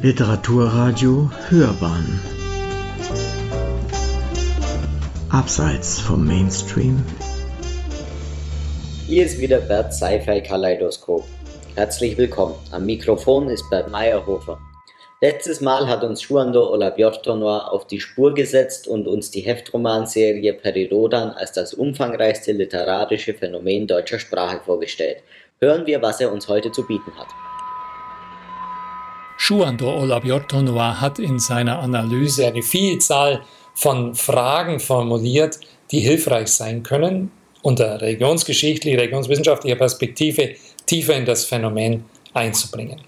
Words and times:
Literaturradio 0.00 1.28
Hörbahn 1.48 2.20
Abseits 5.28 5.98
vom 5.98 6.24
Mainstream 6.24 7.04
Hier 9.08 9.26
ist 9.26 9.40
wieder 9.40 9.58
Bert 9.58 9.92
Sci-Fi 9.92 10.40
Kaleidoskop. 10.42 11.24
Herzlich 11.74 12.16
willkommen. 12.16 12.54
Am 12.70 12.86
Mikrofon 12.86 13.48
ist 13.48 13.68
Bert 13.70 13.90
Meyerhofer. 13.90 14.60
Letztes 15.20 15.60
Mal 15.60 15.88
hat 15.88 16.04
uns 16.04 16.28
Juando 16.28 16.72
Olabiortonor 16.72 17.72
auf 17.72 17.88
die 17.88 17.98
Spur 17.98 18.34
gesetzt 18.34 18.86
und 18.86 19.08
uns 19.08 19.32
die 19.32 19.40
Heftromanserie 19.40 20.52
Perirodan 20.54 21.30
als 21.30 21.50
das 21.50 21.74
umfangreichste 21.74 22.52
literarische 22.52 23.34
Phänomen 23.34 23.88
deutscher 23.88 24.20
Sprache 24.20 24.60
vorgestellt. 24.64 25.24
Hören 25.58 25.86
wir, 25.86 26.00
was 26.02 26.20
er 26.20 26.30
uns 26.30 26.46
heute 26.46 26.70
zu 26.70 26.86
bieten 26.86 27.10
hat. 27.18 27.26
Schuando 29.40 29.88
Olabiortonua 29.88 31.00
hat 31.00 31.20
in 31.20 31.38
seiner 31.38 31.78
Analyse 31.78 32.48
eine 32.48 32.60
Vielzahl 32.60 33.42
von 33.72 34.16
Fragen 34.16 34.80
formuliert, 34.80 35.60
die 35.92 36.00
hilfreich 36.00 36.48
sein 36.48 36.82
können, 36.82 37.30
unter 37.62 38.00
religionsgeschichtlicher, 38.00 38.98
religionswissenschaftlicher 38.98 39.76
Perspektive 39.76 40.56
tiefer 40.86 41.14
in 41.16 41.24
das 41.24 41.44
Phänomen 41.44 42.04
einzubringen. 42.34 43.00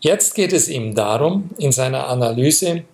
Jetzt 0.00 0.34
geht 0.34 0.54
es 0.54 0.68
ihm 0.68 0.94
darum, 0.94 1.50
in 1.58 1.72
seiner 1.72 2.08
Analyse 2.08 2.84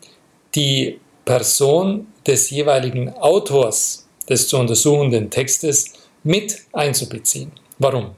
die 0.56 0.98
Person 1.24 2.08
des 2.26 2.50
jeweiligen 2.50 3.10
Autors 3.14 4.08
des 4.28 4.48
zu 4.48 4.58
untersuchenden 4.58 5.30
Textes 5.30 5.92
mit 6.24 6.62
einzubeziehen. 6.72 7.52
Warum? 7.78 8.16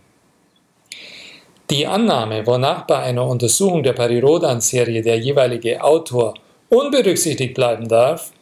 Die 1.71 1.87
Annahme, 1.87 2.45
wonach 2.49 2.85
bei 2.85 2.99
einer 2.99 3.25
Untersuchung 3.25 3.85
der 3.85 3.93
Parirodan-Serie 3.93 5.03
der 5.03 5.21
jeweilige 5.21 5.81
Autor 5.85 6.35
unberücksichtigt 6.69 7.55
bleiben 7.55 7.87
darf, 7.87 8.33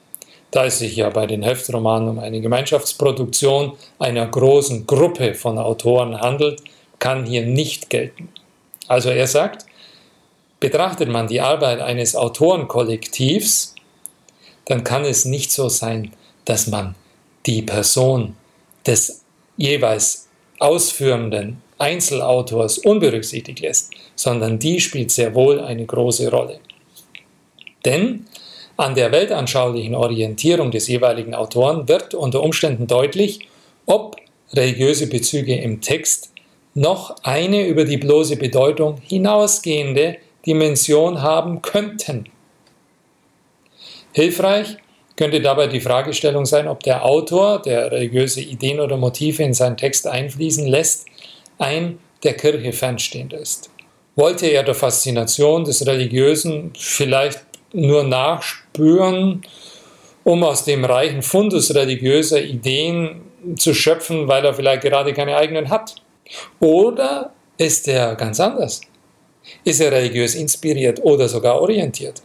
da 0.51 0.65
es 0.65 0.79
sich 0.79 0.97
ja 0.97 1.11
bei 1.11 1.27
den 1.27 1.43
Heftromanen 1.43 2.09
um 2.09 2.19
eine 2.21 2.41
Gemeinschaftsproduktion 2.41 3.73
einer 3.99 4.27
großen 4.27 4.87
Gruppe 4.87 5.35
von 5.35 5.59
Autoren 5.59 6.19
handelt, 6.19 6.63
kann 6.99 7.27
hier 7.27 7.45
nicht 7.45 7.91
gelten. 7.91 8.31
Also 8.87 9.11
er 9.11 9.27
sagt, 9.27 9.67
betrachtet 10.59 11.11
man 11.11 11.29
die 11.29 11.43
Arbeit 11.43 11.81
eines 11.81 12.17
Autorenkollektivs, 12.17 13.75
dann 14.65 14.85
kann 14.85 15.05
es 15.05 15.27
nicht 15.27 15.53
so 15.53 15.69
sein, 15.69 16.13
dass 16.47 16.67
man 16.67 16.95
die 17.45 17.61
Person 17.61 18.37
des 18.87 19.23
jeweils 19.59 20.29
ausführenden 20.59 21.63
Einzelautors 21.79 22.79
unberücksichtigt 22.79 23.61
lässt, 23.61 23.93
sondern 24.15 24.59
die 24.59 24.81
spielt 24.81 25.11
sehr 25.11 25.35
wohl 25.35 25.61
eine 25.61 25.87
große 25.87 26.31
Rolle. 26.31 26.61
Denn 27.85 28.27
an 28.77 28.95
der 28.95 29.13
weltanschaulichen 29.13 29.95
Orientierung 29.95 30.71
des 30.71 30.89
jeweiligen 30.89 31.35
Autoren 31.35 31.89
wird 31.89 32.15
unter 32.15 32.43
Umständen 32.43 32.87
deutlich, 32.87 33.41
ob 33.87 34.17
religiöse 34.53 35.09
Bezüge 35.09 35.57
im 35.57 35.81
Text 35.81 36.33
noch 36.75 37.17
eine 37.23 37.67
über 37.67 37.85
die 37.85 37.97
bloße 37.97 38.37
Bedeutung 38.37 39.01
hinausgehende 39.03 40.19
Dimension 40.47 41.23
haben 41.23 41.61
könnten. 41.63 42.27
Hilfreich 44.13 44.77
könnte 45.17 45.41
dabei 45.41 45.67
die 45.67 45.81
Fragestellung 45.81 46.47
sein, 46.47 46.69
ob 46.69 46.83
der 46.85 47.05
Autor, 47.05 47.61
der 47.61 47.91
religiöse 47.91 48.41
Ideen 48.41 48.79
oder 48.79 48.97
Motive 48.97 49.43
in 49.43 49.53
seinen 49.55 49.77
Text 49.77 50.07
einfließen 50.07 50.67
lässt, 50.67 51.07
ein 51.59 51.99
der 52.23 52.35
Kirche 52.35 52.73
fernstehender 52.73 53.39
ist. 53.39 53.71
Wollte 54.17 54.47
er 54.47 54.65
der 54.65 54.75
Faszination 54.75 55.65
des 55.65 55.87
Religiösen 55.87 56.73
vielleicht 56.77 57.41
nur 57.73 58.03
nachspüren, 58.03 59.43
um 60.25 60.43
aus 60.43 60.65
dem 60.65 60.85
reichen 60.85 61.23
Fundus 61.23 61.75
religiöser 61.75 62.43
Ideen 62.43 63.23
zu 63.57 63.75
schöpfen, 63.75 64.27
weil 64.27 64.45
er 64.45 64.55
vielleicht 64.55 64.83
gerade 64.83 65.13
keine 65.13 65.37
eigenen 65.37 65.71
hat? 65.71 65.95
Oder 66.61 67.33
ist 67.57 67.89
er 67.89 68.15
ganz 68.17 68.41
anders? 68.41 68.81
Ist 69.65 69.81
er 69.81 69.93
religiös 69.93 70.35
inspiriert 70.35 71.03
oder 71.03 71.29
sogar 71.29 71.61
orientiert? 71.61 72.23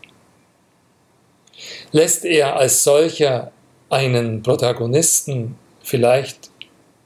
Lässt 1.91 2.25
er 2.25 2.57
als 2.57 2.84
solcher 2.84 3.52
einen 3.90 4.41
Protagonisten 4.41 5.56
vielleicht 5.84 6.50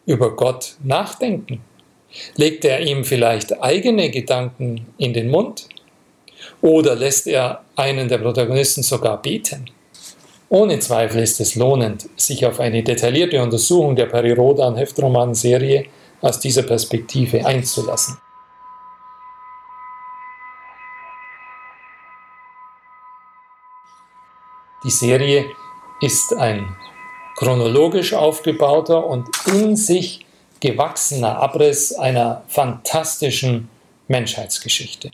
über 0.05 0.35
Gott 0.35 0.75
nachdenken? 0.83 1.61
Legt 2.35 2.65
er 2.65 2.79
ihm 2.81 3.03
vielleicht 3.03 3.61
eigene 3.61 4.09
Gedanken 4.09 4.87
in 4.97 5.13
den 5.13 5.29
Mund? 5.29 5.67
Oder 6.61 6.95
lässt 6.95 7.27
er 7.27 7.63
einen 7.75 8.07
der 8.07 8.17
Protagonisten 8.17 8.83
sogar 8.83 9.21
beten? 9.21 9.69
Ohne 10.49 10.79
Zweifel 10.79 11.21
ist 11.21 11.41
es 11.41 11.55
lohnend, 11.55 12.09
sich 12.15 12.45
auf 12.45 12.59
eine 12.59 12.81
detaillierte 12.81 13.41
Untersuchung 13.41 13.95
der 13.95 14.05
Perirodan-Heftroman-Serie 14.05 15.85
aus 16.21 16.39
dieser 16.39 16.63
Perspektive 16.63 17.45
einzulassen. 17.45 18.17
Die 24.83 24.91
Serie 24.91 25.45
ist 25.99 26.33
ein 26.33 26.77
chronologisch 27.35 28.13
aufgebauter 28.13 29.05
und 29.05 29.27
in 29.47 29.75
sich 29.75 30.26
gewachsener 30.59 31.37
Abriss 31.39 31.93
einer 31.93 32.43
fantastischen 32.47 33.69
Menschheitsgeschichte. 34.07 35.11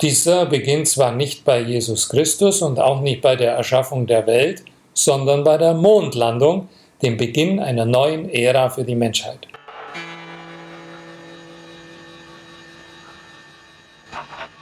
Dieser 0.00 0.46
beginnt 0.46 0.88
zwar 0.88 1.12
nicht 1.12 1.44
bei 1.44 1.60
Jesus 1.60 2.08
Christus 2.08 2.62
und 2.62 2.80
auch 2.80 3.02
nicht 3.02 3.20
bei 3.20 3.36
der 3.36 3.52
Erschaffung 3.52 4.06
der 4.06 4.26
Welt, 4.26 4.64
sondern 4.94 5.44
bei 5.44 5.58
der 5.58 5.74
Mondlandung, 5.74 6.68
dem 7.02 7.16
Beginn 7.16 7.60
einer 7.60 7.84
neuen 7.84 8.28
Ära 8.30 8.70
für 8.70 8.84
die 8.84 8.94
Menschheit. 8.94 9.46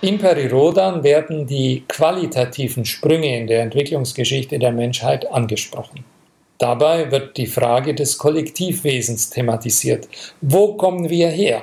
In 0.01 0.19
Perirodan 0.19 1.03
werden 1.03 1.47
die 1.47 1.83
qualitativen 1.89 2.85
Sprünge 2.85 3.37
in 3.37 3.49
der 3.49 3.63
Entwicklungsgeschichte 3.63 4.59
der 4.59 4.71
Menschheit 4.71 5.29
angesprochen. 5.31 6.05
Dabei 6.59 7.11
wird 7.13 7.37
die 7.37 7.47
Frage 7.47 7.95
des 7.95 8.19
Kollektivwesens 8.19 9.31
thematisiert. 9.31 10.09
Wo 10.41 10.75
kommen 10.75 11.09
wir 11.09 11.29
her? 11.29 11.63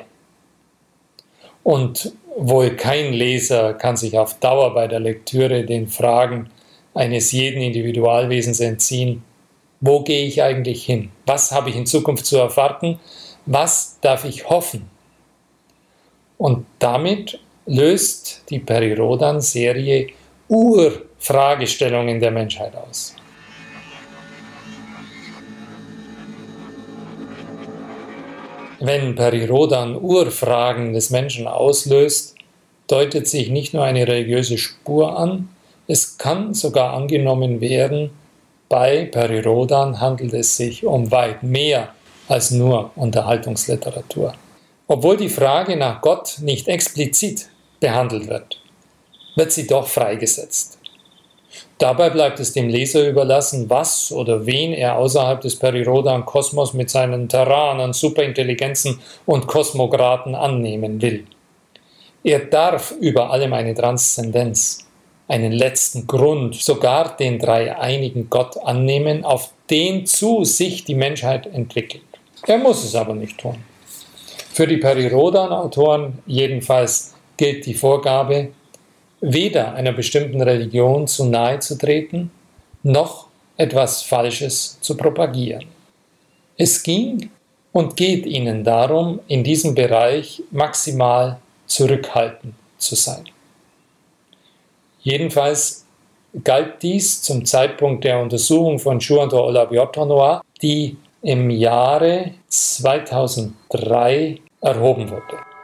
Und 1.64 2.14
wohl 2.38 2.76
kein 2.76 3.12
Leser 3.12 3.74
kann 3.74 3.98
sich 3.98 4.18
auf 4.18 4.40
Dauer 4.40 4.74
bei 4.74 4.88
der 4.88 5.02
Lektüre 5.02 5.66
den 5.66 5.88
Fragen 5.88 6.50
eines 6.94 7.34
jeden 7.34 7.62
Individualwesens 7.62 8.62
entziehen. 8.62 9.24
Wo 9.82 10.02
gehe 10.02 10.26
ich 10.26 10.42
eigentlich 10.42 10.86
hin? 10.86 11.12
Was 11.26 11.52
habe 11.52 11.70
ich 11.70 11.76
in 11.76 11.86
Zukunft 11.86 12.26
zu 12.26 12.38
erwarten? 12.38 13.00
Was 13.46 14.00
darf 14.00 14.24
ich 14.24 14.50
hoffen? 14.50 14.90
Und 16.38 16.66
damit 16.80 17.40
löst 17.66 18.44
die 18.50 18.60
Perirodan-Serie 18.60 20.08
Urfragestellungen 20.48 22.20
der 22.20 22.32
Menschheit 22.32 22.74
aus. 22.76 23.16
Wenn 28.80 29.16
Perirodan 29.16 29.96
Urfragen 29.96 30.94
des 30.94 31.10
Menschen 31.10 31.48
auslöst, 31.48 32.36
deutet 32.88 33.28
sich 33.28 33.50
nicht 33.50 33.74
nur 33.74 33.84
eine 33.84 34.08
religiöse 34.08 34.58
Spur 34.58 35.18
an, 35.18 35.50
es 35.88 36.18
kann 36.18 36.54
sogar 36.54 36.94
angenommen 36.94 37.62
werden, 37.62 38.10
bei 38.70 39.06
Perirodan 39.06 40.02
handelt 40.02 40.34
es 40.34 40.58
sich 40.58 40.86
um 40.86 41.12
weit 41.12 41.44
mehr 41.44 41.90
als 42.28 42.52
nur 42.52 42.92
Unterhaltungsliteratur. 42.96 44.34
Obwohl 44.88 45.18
die 45.18 45.30
Frage 45.30 45.78
nach 45.78 46.02
Gott 46.02 46.38
nicht 46.42 46.68
explizit 46.68 47.48
behandelt 47.80 48.28
wird, 48.28 48.60
wird 49.36 49.52
sie 49.52 49.68
doch 49.68 49.88
freigesetzt. 49.88 50.75
Dabei 51.78 52.10
bleibt 52.10 52.40
es 52.40 52.54
dem 52.54 52.70
Leser 52.70 53.08
überlassen, 53.08 53.70
was 53.70 54.12
oder 54.12 54.46
wen 54.46 54.74
er 54.74 54.98
außerhalb 54.98 55.42
des 55.42 55.58
Perirodan-Kosmos 55.58 56.74
mit 56.74 56.90
seinen 56.90 57.28
Terranern, 57.28 57.94
Superintelligenzen 57.94 59.00
und 59.26 59.48
Kosmokraten 59.48 60.36
annehmen 60.36 61.02
will. 61.02 61.26
Er 62.24 62.40
darf 62.40 62.92
über 63.00 63.30
allem 63.30 63.54
eine 63.54 63.76
Transzendenz, 63.76 64.88
einen 65.28 65.52
letzten 65.52 66.08
Grund, 66.08 66.56
sogar 66.56 67.16
den 67.18 67.40
dreieinigen 67.40 68.30
Gott 68.30 68.58
annehmen, 68.58 69.26
auf 69.26 69.52
den 69.70 70.06
zu 70.06 70.44
sich 70.44 70.84
die 70.86 70.96
Menschheit 70.96 71.46
entwickelt. 71.48 72.04
Er 72.48 72.58
muss 72.58 72.84
es 72.84 72.96
aber 72.96 73.16
nicht 73.16 73.38
tun. 73.38 73.58
Für 74.54 74.68
die 74.68 74.78
Perirodan-Autoren 74.78 76.20
jedenfalls 76.26 77.14
gilt 77.38 77.66
die 77.66 77.74
Vorgabe, 77.74 78.50
weder 79.28 79.74
einer 79.74 79.92
bestimmten 79.92 80.42
Religion 80.42 81.08
zu 81.08 81.26
nahe 81.26 81.60
zu 81.60 81.78
treten, 81.78 82.30
noch 82.84 83.28
etwas 83.58 84.04
Falsches 84.04 84.80
zu 84.82 84.96
propagieren. 84.96 85.66
Es 86.58 86.84
ging 86.84 87.32
und 87.72 87.98
geht 87.98 88.26
ihnen 88.26 88.64
darum, 88.64 89.20
in 89.28 89.44
diesem 89.44 89.74
Bereich 89.74 90.44
maximal 90.52 91.40
zurückhaltend 91.66 92.54
zu 92.78 92.96
sein. 92.96 93.26
Jedenfalls 95.02 95.86
galt 96.44 96.82
dies 96.84 97.22
zum 97.22 97.46
Zeitpunkt 97.46 98.04
der 98.04 98.20
Untersuchung 98.20 98.78
von 98.78 99.00
Juando 99.00 99.44
Olabiotanoa, 99.44 100.42
die 100.62 100.98
im 101.22 101.50
Jahre 101.50 102.32
2003 102.48 104.40
erhoben 104.62 105.10
wurde. 105.10 105.55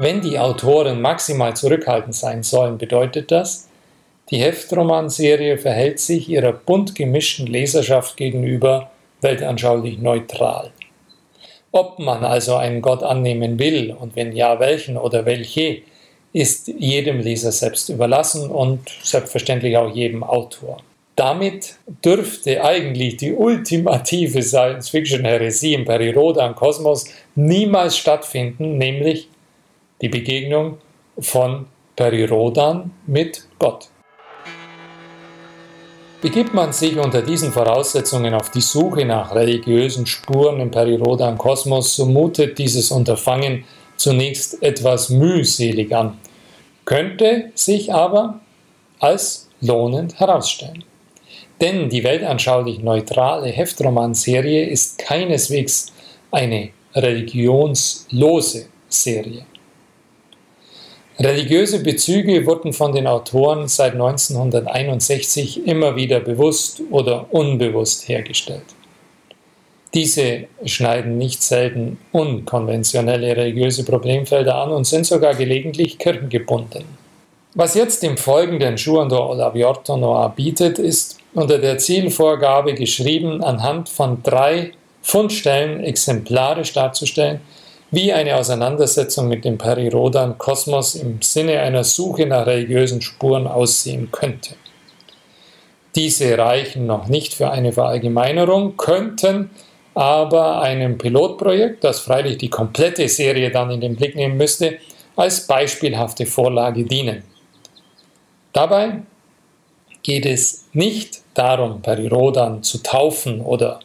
Wenn 0.00 0.20
die 0.20 0.38
Autoren 0.38 1.00
maximal 1.00 1.56
zurückhaltend 1.56 2.14
sein 2.14 2.44
sollen, 2.44 2.78
bedeutet 2.78 3.32
das, 3.32 3.68
die 4.30 4.38
Heftromanserie 4.38 5.58
verhält 5.58 5.98
sich 5.98 6.28
ihrer 6.28 6.52
bunt 6.52 6.94
gemischten 6.94 7.48
Leserschaft 7.48 8.16
gegenüber 8.16 8.92
weltanschaulich 9.22 9.98
neutral. 9.98 10.70
Ob 11.72 11.98
man 11.98 12.24
also 12.24 12.54
einen 12.54 12.80
Gott 12.80 13.02
annehmen 13.02 13.58
will 13.58 13.90
und 13.98 14.14
wenn 14.14 14.32
ja, 14.36 14.60
welchen 14.60 14.96
oder 14.96 15.26
welche, 15.26 15.82
ist 16.32 16.68
jedem 16.68 17.18
Leser 17.18 17.50
selbst 17.50 17.88
überlassen 17.88 18.50
und 18.50 18.88
selbstverständlich 19.02 19.76
auch 19.76 19.92
jedem 19.92 20.22
Autor. 20.22 20.78
Damit 21.16 21.74
dürfte 22.04 22.62
eigentlich 22.62 23.16
die 23.16 23.32
ultimative 23.32 24.42
Science-Fiction-Heresie 24.42 25.74
im 25.74 25.84
Perirodan-Kosmos 25.84 27.06
niemals 27.34 27.96
stattfinden, 27.96 28.78
nämlich 28.78 29.28
die 30.00 30.08
Begegnung 30.08 30.78
von 31.18 31.66
Perirodan 31.96 32.92
mit 33.06 33.46
Gott. 33.58 33.88
Begibt 36.20 36.52
man 36.52 36.72
sich 36.72 36.98
unter 36.98 37.22
diesen 37.22 37.52
Voraussetzungen 37.52 38.34
auf 38.34 38.50
die 38.50 38.60
Suche 38.60 39.04
nach 39.04 39.34
religiösen 39.34 40.04
Spuren 40.06 40.58
im 40.58 40.70
Perirodan-Kosmos, 40.70 41.94
so 41.94 42.06
mutet 42.06 42.58
dieses 42.58 42.90
Unterfangen 42.90 43.64
zunächst 43.96 44.60
etwas 44.62 45.10
mühselig 45.10 45.94
an, 45.94 46.18
könnte 46.84 47.52
sich 47.54 47.92
aber 47.92 48.40
als 48.98 49.48
lohnend 49.60 50.18
herausstellen. 50.18 50.84
Denn 51.60 51.88
die 51.88 52.04
weltanschaulich 52.04 52.80
neutrale 52.80 53.48
Heftromanserie 53.48 54.66
ist 54.66 54.98
keineswegs 54.98 55.92
eine 56.30 56.70
religionslose 56.94 58.66
Serie. 58.88 59.46
Religiöse 61.20 61.82
Bezüge 61.82 62.46
wurden 62.46 62.72
von 62.72 62.92
den 62.92 63.08
Autoren 63.08 63.66
seit 63.66 63.94
1961 63.94 65.66
immer 65.66 65.96
wieder 65.96 66.20
bewusst 66.20 66.80
oder 66.90 67.26
unbewusst 67.34 68.08
hergestellt. 68.08 68.62
Diese 69.94 70.44
schneiden 70.64 71.18
nicht 71.18 71.42
selten 71.42 71.98
unkonventionelle 72.12 73.36
religiöse 73.36 73.84
Problemfelder 73.84 74.54
an 74.56 74.70
und 74.70 74.86
sind 74.86 75.06
sogar 75.06 75.34
gelegentlich 75.34 75.98
kirchengebunden. 75.98 76.84
Was 77.54 77.74
jetzt 77.74 78.04
im 78.04 78.16
folgenden 78.16 78.78
Schuando 78.78 79.30
Olaviorto 79.30 79.96
Noir 79.96 80.32
bietet, 80.36 80.78
ist 80.78 81.18
unter 81.34 81.58
der 81.58 81.78
Zielvorgabe 81.78 82.74
geschrieben, 82.74 83.42
anhand 83.42 83.88
von 83.88 84.22
drei 84.22 84.70
Fundstellen 85.02 85.80
exemplarisch 85.82 86.74
darzustellen, 86.74 87.40
wie 87.90 88.12
eine 88.12 88.36
Auseinandersetzung 88.36 89.28
mit 89.28 89.44
dem 89.44 89.56
Perirodan-Kosmos 89.56 90.94
im 90.96 91.22
Sinne 91.22 91.60
einer 91.60 91.84
Suche 91.84 92.26
nach 92.26 92.46
religiösen 92.46 93.00
Spuren 93.00 93.46
aussehen 93.46 94.10
könnte. 94.12 94.54
Diese 95.94 96.36
reichen 96.36 96.86
noch 96.86 97.08
nicht 97.08 97.34
für 97.34 97.50
eine 97.50 97.72
Verallgemeinerung, 97.72 98.76
könnten 98.76 99.50
aber 99.94 100.60
einem 100.60 100.98
Pilotprojekt, 100.98 101.82
das 101.82 102.00
freilich 102.00 102.38
die 102.38 102.50
komplette 102.50 103.08
Serie 103.08 103.50
dann 103.50 103.70
in 103.70 103.80
den 103.80 103.96
Blick 103.96 104.14
nehmen 104.14 104.36
müsste, 104.36 104.78
als 105.16 105.46
beispielhafte 105.46 106.26
Vorlage 106.26 106.84
dienen. 106.84 107.24
Dabei 108.52 109.02
geht 110.02 110.26
es 110.26 110.66
nicht 110.72 111.22
darum, 111.34 111.82
Perirodan 111.82 112.62
zu 112.62 112.82
taufen 112.82 113.40
oder 113.40 113.80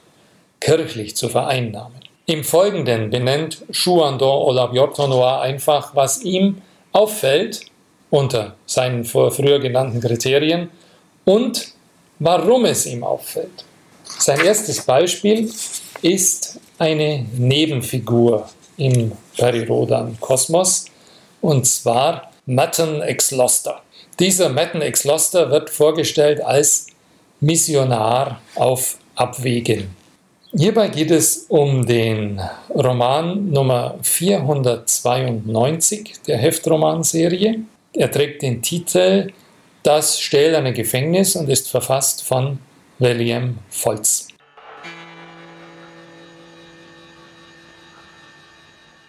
kirchlich 0.59 1.15
zu 1.15 1.29
vereinnahmen. 1.29 2.02
Im 2.25 2.45
Folgenden 2.45 3.09
benennt 3.09 3.63
Shuando 3.69 4.47
Olabiortonoa 4.47 5.41
einfach, 5.41 5.93
was 5.93 6.21
ihm 6.21 6.61
auffällt 6.93 7.65
unter 8.09 8.55
seinen 8.65 9.03
früher 9.03 9.59
genannten 9.59 9.99
Kriterien 9.99 10.69
und 11.25 11.73
warum 12.19 12.63
es 12.63 12.85
ihm 12.85 13.03
auffällt. 13.03 13.65
Sein 14.19 14.39
erstes 14.39 14.85
Beispiel 14.85 15.51
ist 16.01 16.59
eine 16.79 17.25
Nebenfigur 17.37 18.47
im 18.77 19.11
Perirodan-Kosmos 19.35 20.85
und 21.41 21.67
zwar 21.67 22.31
Matten 22.45 23.01
Exloster. 23.01 23.81
Dieser 24.19 24.47
Matten 24.47 24.81
Exloster 24.81 25.49
wird 25.51 25.69
vorgestellt 25.69 26.39
als 26.39 26.87
Missionar 27.41 28.39
auf 28.55 28.97
Abwägen. 29.15 30.02
Hierbei 30.55 30.89
geht 30.89 31.09
es 31.09 31.47
um 31.49 31.83
den 31.83 32.39
Roman 32.69 33.49
Nummer 33.49 33.97
492 34.03 36.13
der 36.27 36.37
Heftromanserie. 36.37 37.61
Er 37.93 38.11
trägt 38.11 38.43
den 38.43 38.61
Titel 38.61 39.31
Das 39.81 40.21
stählerne 40.21 40.71
Gefängnis 40.71 41.35
und 41.35 41.49
ist 41.49 41.71
verfasst 41.71 42.23
von 42.23 42.59
William 42.99 43.57
Volz. 43.71 44.27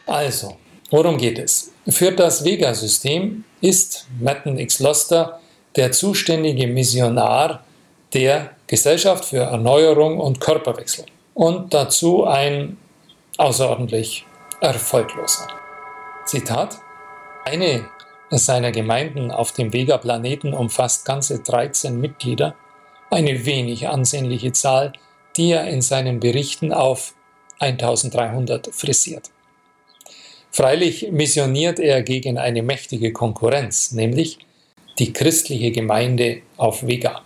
Also, 0.06 0.56
worum 0.88 1.18
geht 1.18 1.38
es? 1.38 1.72
Für 1.86 2.12
das 2.12 2.42
Vega-System 2.42 3.44
ist 3.60 4.06
Matten 4.18 4.58
X 4.58 4.80
Loster 4.80 5.40
der 5.76 5.92
zuständige 5.92 6.66
Missionar 6.66 7.62
der 8.14 8.52
Gesellschaft 8.66 9.26
für 9.26 9.42
Erneuerung 9.42 10.18
und 10.18 10.40
Körperwechsel 10.40 11.04
und 11.34 11.74
dazu 11.74 12.24
ein 12.24 12.78
außerordentlich 13.36 14.24
erfolgloser. 14.60 15.48
Zitat: 16.24 16.78
Eine 17.44 17.84
seiner 18.30 18.72
Gemeinden 18.72 19.30
auf 19.30 19.52
dem 19.52 19.72
Vega-Planeten 19.72 20.54
umfasst 20.54 21.04
ganze 21.04 21.40
13 21.40 22.00
Mitglieder, 22.00 22.54
eine 23.10 23.44
wenig 23.44 23.88
ansehnliche 23.88 24.52
Zahl, 24.52 24.92
die 25.36 25.50
er 25.50 25.68
in 25.68 25.82
seinen 25.82 26.20
Berichten 26.20 26.72
auf 26.72 27.14
1300 27.58 28.74
frisiert. 28.74 29.30
Freilich 30.50 31.10
missioniert 31.10 31.80
er 31.80 32.02
gegen 32.02 32.38
eine 32.38 32.62
mächtige 32.62 33.12
Konkurrenz, 33.12 33.92
nämlich 33.92 34.38
die 34.98 35.12
christliche 35.12 35.72
Gemeinde 35.72 36.42
auf 36.56 36.86
Vega. 36.86 37.22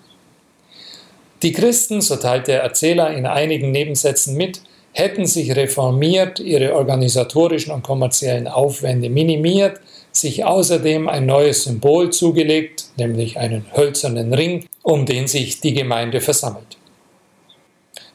Die 1.42 1.52
Christen, 1.52 2.00
so 2.00 2.16
teilt 2.16 2.48
der 2.48 2.62
Erzähler 2.62 3.12
in 3.12 3.26
einigen 3.26 3.70
Nebensätzen 3.70 4.36
mit, 4.36 4.60
hätten 4.92 5.26
sich 5.26 5.54
reformiert, 5.54 6.40
ihre 6.40 6.74
organisatorischen 6.74 7.72
und 7.72 7.82
kommerziellen 7.82 8.48
Aufwände 8.48 9.08
minimiert, 9.08 9.80
sich 10.10 10.44
außerdem 10.44 11.08
ein 11.08 11.26
neues 11.26 11.64
Symbol 11.64 12.10
zugelegt, 12.10 12.86
nämlich 12.96 13.38
einen 13.38 13.66
hölzernen 13.76 14.34
Ring, 14.34 14.66
um 14.82 15.06
den 15.06 15.28
sich 15.28 15.60
die 15.60 15.74
Gemeinde 15.74 16.20
versammelt. 16.20 16.76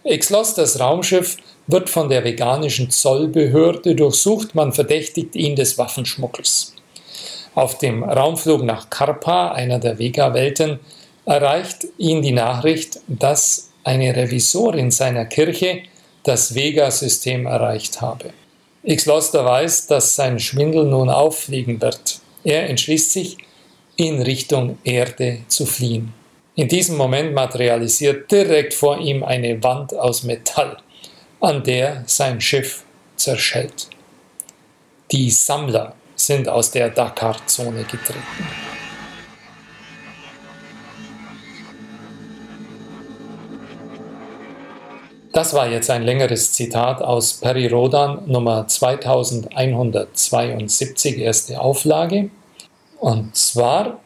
Exlos, 0.03 0.53
das 0.53 0.81
Raumschiff, 0.81 1.37
wird 1.67 1.89
von 1.89 2.09
der 2.09 2.25
veganischen 2.25 2.89
Zollbehörde 2.89 3.95
durchsucht, 3.95 4.53
man 4.53 4.73
verdächtigt 4.73 5.35
ihn 5.37 5.55
des 5.55 5.77
Waffenschmuggels. 5.77 6.73
Auf 7.55 7.77
dem 7.77 8.03
Raumflug 8.03 8.63
nach 8.63 8.89
Karpa, 8.89 9.51
einer 9.51 9.79
der 9.79 9.99
Vega-Welten, 9.99 10.79
erreicht 11.25 11.87
ihn 11.97 12.21
die 12.21 12.31
Nachricht, 12.31 12.99
dass 13.07 13.69
eine 13.83 14.15
Revisorin 14.15 14.91
seiner 14.91 15.25
Kirche 15.25 15.83
das 16.23 16.55
Vega-System 16.55 17.45
erreicht 17.45 18.01
habe. 18.01 18.31
Xloster 18.85 19.45
weiß, 19.45 19.87
dass 19.87 20.15
sein 20.15 20.39
Schwindel 20.39 20.85
nun 20.85 21.09
auffliegen 21.09 21.81
wird. 21.81 22.19
Er 22.43 22.69
entschließt 22.69 23.11
sich, 23.11 23.37
in 23.95 24.21
Richtung 24.21 24.77
Erde 24.83 25.39
zu 25.47 25.65
fliehen. 25.65 26.13
In 26.55 26.67
diesem 26.67 26.97
Moment 26.97 27.33
materialisiert 27.33 28.31
direkt 28.31 28.73
vor 28.73 28.99
ihm 28.99 29.23
eine 29.23 29.61
Wand 29.63 29.95
aus 29.95 30.23
Metall, 30.23 30.77
an 31.39 31.63
der 31.63 32.03
sein 32.07 32.41
Schiff 32.41 32.83
zerschellt. 33.15 33.89
Die 35.11 35.29
Sammler 35.29 35.95
sind 36.15 36.49
aus 36.49 36.71
der 36.71 36.89
Dakar-Zone 36.89 37.83
getreten. 37.83 38.72
Das 45.33 45.53
war 45.55 45.67
jetzt 45.67 45.89
ein 45.89 46.03
längeres 46.03 46.53
Zitat 46.53 47.01
aus 47.01 47.33
Peri 47.33 47.65
Rodan 47.65 48.21
Nummer 48.27 48.67
2172, 48.67 51.17
erste 51.17 51.59
Auflage. 51.59 52.29
Und 52.99 53.35
zwar 53.35 53.99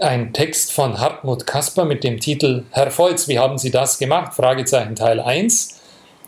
ein 0.00 0.32
Text 0.32 0.72
von 0.72 0.98
Hartmut 0.98 1.46
Kasper 1.46 1.84
mit 1.84 2.02
dem 2.02 2.18
Titel 2.18 2.64
Herr 2.72 2.90
Volz, 2.90 3.28
wie 3.28 3.38
haben 3.38 3.58
Sie 3.58 3.70
das 3.70 3.96
gemacht? 3.96 4.34
Fragezeichen 4.34 4.96
Teil 4.96 5.20
1 5.20 5.80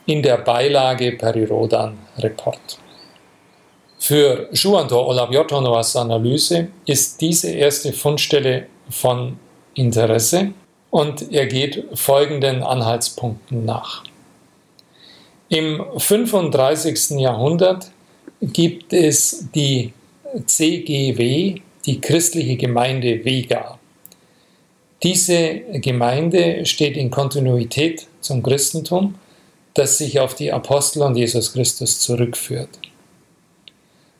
in 0.05 0.23
der 0.23 0.37
Beilage 0.37 1.11
Peri 1.11 1.43
Rodan 1.43 1.97
Report. 2.19 2.79
Für 3.99 4.47
Schuanto 4.53 5.05
Olabiotonoas 5.05 5.97
Analyse 5.97 6.69
ist 6.85 7.19
diese 7.19 7.51
erste 7.51 7.91
Fundstelle 7.91 8.67
von 8.89 9.37
Interesse 9.73 10.53
und 10.91 11.33
er 11.33 11.47
geht 11.47 11.83
folgenden 11.93 12.63
Anhaltspunkten 12.63 13.65
nach. 13.65 14.04
Im 15.49 15.83
35. 15.97 17.19
Jahrhundert 17.19 17.91
gibt 18.41 18.93
es 18.93 19.45
die 19.53 19.93
CGW, 20.45 21.61
die 21.85 22.01
christliche 22.01 22.55
Gemeinde 22.55 23.23
Vega. 23.23 23.77
Diese 25.03 25.59
Gemeinde 25.73 26.65
steht 26.65 26.97
in 26.97 27.11
Kontinuität 27.11 28.07
zum 28.21 28.41
Christentum, 28.41 29.15
das 29.75 29.99
sich 29.99 30.19
auf 30.19 30.33
die 30.33 30.51
Apostel 30.51 31.03
und 31.03 31.15
Jesus 31.15 31.53
Christus 31.53 31.99
zurückführt. 31.99 32.79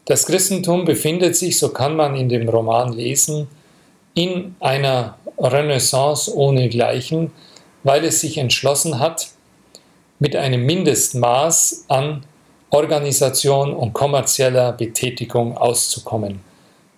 Das 0.06 0.28
Christentum 0.28 0.86
befindet 0.86 1.36
sich, 1.36 1.58
so 1.58 1.70
kann 1.70 1.96
man 1.96 2.16
in 2.16 2.30
dem 2.30 2.48
Roman 2.48 2.94
lesen, 2.94 3.48
in 4.14 4.56
einer 4.60 5.18
Renaissance 5.40 6.32
ohnegleichen, 6.36 7.32
weil 7.84 8.06
es 8.06 8.22
sich 8.22 8.38
entschlossen 8.38 9.00
hat, 9.00 9.30
mit 10.20 10.36
einem 10.36 10.66
Mindestmaß 10.66 11.86
an 11.88 12.26
Organisation 12.70 13.74
und 13.74 13.94
kommerzieller 13.94 14.72
Betätigung 14.72 15.58
auszukommen. 15.58 16.42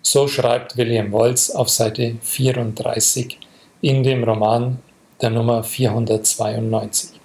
So 0.01 0.27
schreibt 0.27 0.77
William 0.77 1.11
Wolz 1.11 1.49
auf 1.49 1.69
Seite 1.69 2.15
34 2.21 3.37
in 3.81 4.03
dem 4.03 4.23
Roman 4.23 4.79
der 5.21 5.29
Nummer 5.29 5.63
492. 5.63 7.19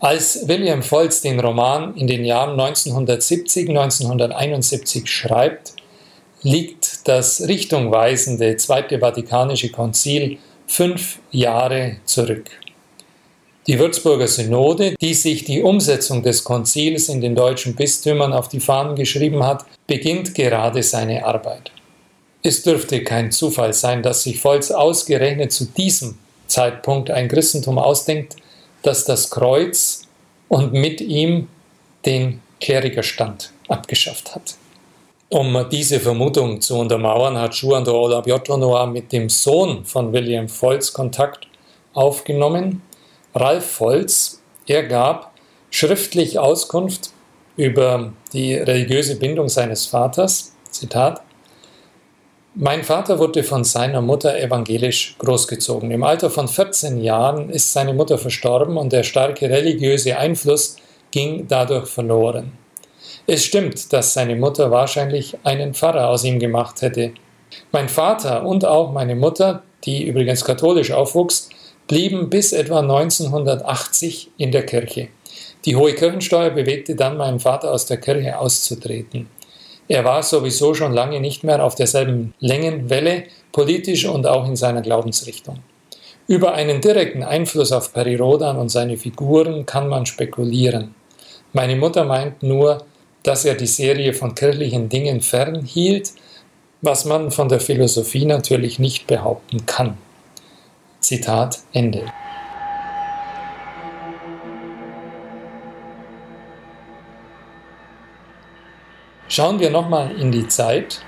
Als 0.00 0.48
William 0.48 0.82
Volz 0.82 1.20
den 1.20 1.38
Roman 1.38 1.94
in 1.94 2.08
den 2.08 2.24
Jahren 2.24 2.58
1970, 2.58 3.68
1971 3.68 5.08
schreibt, 5.08 5.74
liegt 6.42 7.06
das 7.06 7.46
richtungweisende 7.46 8.56
Zweite 8.56 8.98
Vatikanische 8.98 9.70
Konzil 9.70 10.38
fünf 10.66 11.20
Jahre 11.30 11.98
zurück. 12.04 12.50
Die 13.68 13.78
Würzburger 13.78 14.26
Synode, 14.26 14.96
die 15.00 15.14
sich 15.14 15.44
die 15.44 15.62
Umsetzung 15.62 16.22
des 16.22 16.42
Konzils 16.42 17.08
in 17.08 17.20
den 17.20 17.36
deutschen 17.36 17.76
Bistümern 17.76 18.32
auf 18.32 18.48
die 18.48 18.58
Fahnen 18.58 18.96
geschrieben 18.96 19.44
hat, 19.46 19.64
beginnt 19.86 20.34
gerade 20.34 20.82
seine 20.82 21.24
Arbeit. 21.24 21.70
Es 22.42 22.64
dürfte 22.64 23.04
kein 23.04 23.30
Zufall 23.30 23.72
sein, 23.72 24.02
dass 24.02 24.24
sich 24.24 24.42
Volz 24.42 24.72
ausgerechnet 24.72 25.52
zu 25.52 25.66
diesem 25.66 26.18
Zeitpunkt 26.48 27.10
ein 27.10 27.28
Christentum 27.28 27.78
ausdenkt, 27.78 28.34
das 28.82 29.04
das 29.04 29.30
Kreuz 29.30 30.08
und 30.48 30.72
mit 30.72 31.00
ihm 31.00 31.46
den 32.04 32.40
Klerikerstand 32.60 33.52
abgeschafft 33.68 34.34
hat. 34.34 34.56
Um 35.28 35.66
diese 35.70 36.00
Vermutung 36.00 36.60
zu 36.60 36.76
untermauern, 36.76 37.38
hat 37.38 37.54
Juan 37.54 37.84
de 37.84 37.94
Olabiotonoa 37.94 38.86
mit 38.86 39.12
dem 39.12 39.28
Sohn 39.28 39.84
von 39.84 40.12
William 40.12 40.48
Volz 40.48 40.92
Kontakt 40.92 41.46
aufgenommen. 41.94 42.82
Ralf 43.34 43.80
Volz, 43.80 44.42
er 44.66 44.84
gab 44.84 45.32
schriftlich 45.70 46.38
Auskunft 46.38 47.10
über 47.56 48.12
die 48.32 48.54
religiöse 48.54 49.16
Bindung 49.16 49.48
seines 49.48 49.86
Vaters. 49.86 50.54
Zitat, 50.70 51.22
mein 52.54 52.84
Vater 52.84 53.18
wurde 53.18 53.42
von 53.42 53.64
seiner 53.64 54.02
Mutter 54.02 54.38
evangelisch 54.38 55.16
großgezogen. 55.18 55.90
Im 55.90 56.02
Alter 56.02 56.28
von 56.28 56.48
14 56.48 57.00
Jahren 57.02 57.48
ist 57.48 57.72
seine 57.72 57.94
Mutter 57.94 58.18
verstorben 58.18 58.76
und 58.76 58.92
der 58.92 59.02
starke 59.02 59.48
religiöse 59.48 60.18
Einfluss 60.18 60.76
ging 61.10 61.46
dadurch 61.48 61.88
verloren. 61.88 62.52
Es 63.26 63.44
stimmt, 63.44 63.94
dass 63.94 64.12
seine 64.12 64.36
Mutter 64.36 64.70
wahrscheinlich 64.70 65.38
einen 65.44 65.72
Pfarrer 65.72 66.08
aus 66.08 66.24
ihm 66.24 66.38
gemacht 66.38 66.82
hätte. 66.82 67.12
Mein 67.70 67.88
Vater 67.88 68.44
und 68.44 68.66
auch 68.66 68.92
meine 68.92 69.14
Mutter, 69.14 69.62
die 69.84 70.04
übrigens 70.04 70.44
katholisch 70.44 70.90
aufwuchs, 70.90 71.48
blieben 71.88 72.30
bis 72.30 72.52
etwa 72.52 72.80
1980 72.80 74.30
in 74.38 74.52
der 74.52 74.64
Kirche. 74.64 75.08
Die 75.64 75.76
hohe 75.76 75.94
Kirchensteuer 75.94 76.50
bewegte 76.50 76.96
dann 76.96 77.16
meinen 77.16 77.40
Vater 77.40 77.72
aus 77.72 77.86
der 77.86 77.98
Kirche 77.98 78.38
auszutreten. 78.38 79.28
Er 79.88 80.04
war 80.04 80.22
sowieso 80.22 80.74
schon 80.74 80.92
lange 80.92 81.20
nicht 81.20 81.44
mehr 81.44 81.62
auf 81.64 81.74
derselben 81.74 82.34
Längenwelle, 82.40 83.24
politisch 83.52 84.06
und 84.06 84.26
auch 84.26 84.46
in 84.46 84.56
seiner 84.56 84.80
Glaubensrichtung. 84.80 85.58
Über 86.26 86.54
einen 86.54 86.80
direkten 86.80 87.22
Einfluss 87.22 87.72
auf 87.72 87.92
Peri 87.92 88.16
Rodan 88.16 88.56
und 88.56 88.70
seine 88.70 88.96
Figuren 88.96 89.66
kann 89.66 89.88
man 89.88 90.06
spekulieren. 90.06 90.94
Meine 91.52 91.76
Mutter 91.76 92.04
meint 92.04 92.42
nur, 92.42 92.84
dass 93.22 93.44
er 93.44 93.54
die 93.54 93.66
Serie 93.66 94.14
von 94.14 94.34
kirchlichen 94.34 94.88
Dingen 94.88 95.20
fernhielt, 95.20 96.12
was 96.80 97.04
man 97.04 97.30
von 97.30 97.48
der 97.48 97.60
Philosophie 97.60 98.24
natürlich 98.24 98.78
nicht 98.78 99.06
behaupten 99.06 99.66
kann. 99.66 99.98
Zitat 101.02 101.58
Ende. 101.72 102.04
Schauen 109.28 109.58
wir 109.58 109.70
nochmal 109.70 110.14
in 110.20 110.30
die 110.30 110.46
Zeit. 110.46 111.00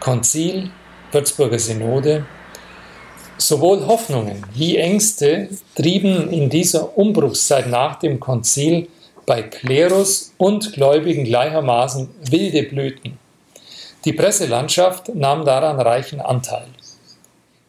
Konzil, 0.00 0.70
Würzburger 1.10 1.58
Synode. 1.58 2.24
Sowohl 3.36 3.86
Hoffnungen 3.86 4.46
wie 4.54 4.78
Ängste 4.78 5.48
trieben 5.74 6.30
in 6.30 6.48
dieser 6.48 6.96
Umbruchszeit 6.96 7.68
nach 7.68 7.98
dem 7.98 8.20
Konzil 8.20 8.88
bei 9.26 9.42
Klerus 9.42 10.32
und 10.38 10.72
Gläubigen 10.72 11.24
gleichermaßen 11.24 12.08
wilde 12.30 12.62
Blüten. 12.62 13.18
Die 14.06 14.12
Presselandschaft 14.14 15.14
nahm 15.14 15.44
daran 15.44 15.78
reichen 15.78 16.20
Anteil. 16.20 16.66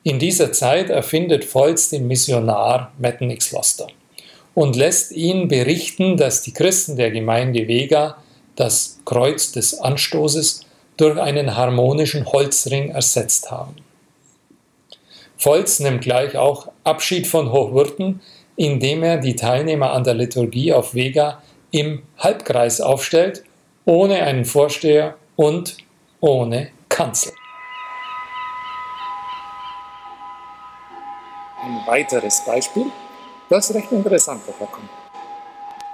In 0.06 0.20
dieser 0.20 0.52
Zeit 0.52 0.90
erfindet 0.90 1.46
Volz 1.46 1.90
den 1.90 2.08
Missionar 2.08 2.92
Mettenix 2.98 3.54
Loster 3.54 3.88
und 4.54 4.76
lässt 4.76 5.14
ihn 5.14 5.48
berichten, 5.48 6.18
dass 6.18 6.42
die 6.42 6.52
Christen 6.52 6.98
der 6.98 7.10
Gemeinde 7.10 7.70
Vega 7.70 8.18
das 8.58 9.00
Kreuz 9.06 9.54
des 9.54 9.80
Anstoßes 9.80 10.66
durch 10.98 11.18
einen 11.20 11.56
harmonischen 11.56 12.26
Holzring 12.26 12.90
ersetzt 12.90 13.50
haben. 13.50 13.76
Volz 15.38 15.80
nimmt 15.80 16.02
gleich 16.02 16.36
auch 16.38 16.68
Abschied 16.84 17.26
von 17.26 17.52
Hochwürden, 17.52 18.22
indem 18.58 19.04
er 19.04 19.18
die 19.18 19.38
Teilnehmer 19.38 19.94
an 19.94 20.04
der 20.04 20.14
Liturgie 20.16 20.74
auf 20.74 20.94
Vega 20.94 21.42
im 21.72 22.04
Halbkreis 22.18 22.82
aufstellt, 22.82 23.44
ohne 23.86 24.22
einen 24.24 24.44
Vorsteher 24.44 25.16
und 25.38 25.78
ohne 26.20 26.70
Kanzel. 26.90 27.34
Ein 31.66 31.80
weiteres 31.88 32.44
Beispiel, 32.46 32.88
das 33.50 33.74
recht 33.74 33.90
interessant 33.94 34.42
herkommt. 34.60 34.90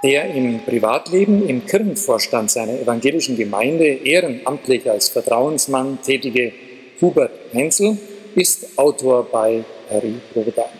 Der 0.02 0.34
im 0.34 0.64
Privatleben 0.64 1.48
im 1.48 1.64
Kirchenvorstand 1.64 2.50
seiner 2.50 2.80
evangelischen 2.80 3.36
Gemeinde 3.36 3.84
ehrenamtlich 3.86 4.90
als 4.90 5.10
Vertrauensmann 5.10 5.98
tätige 6.02 6.52
Hubert 7.00 7.30
Hensel 7.52 7.98
ist 8.34 8.76
Autor 8.76 9.24
bei 9.30 9.62
Harry 9.88 10.16
Rodan. 10.34 10.70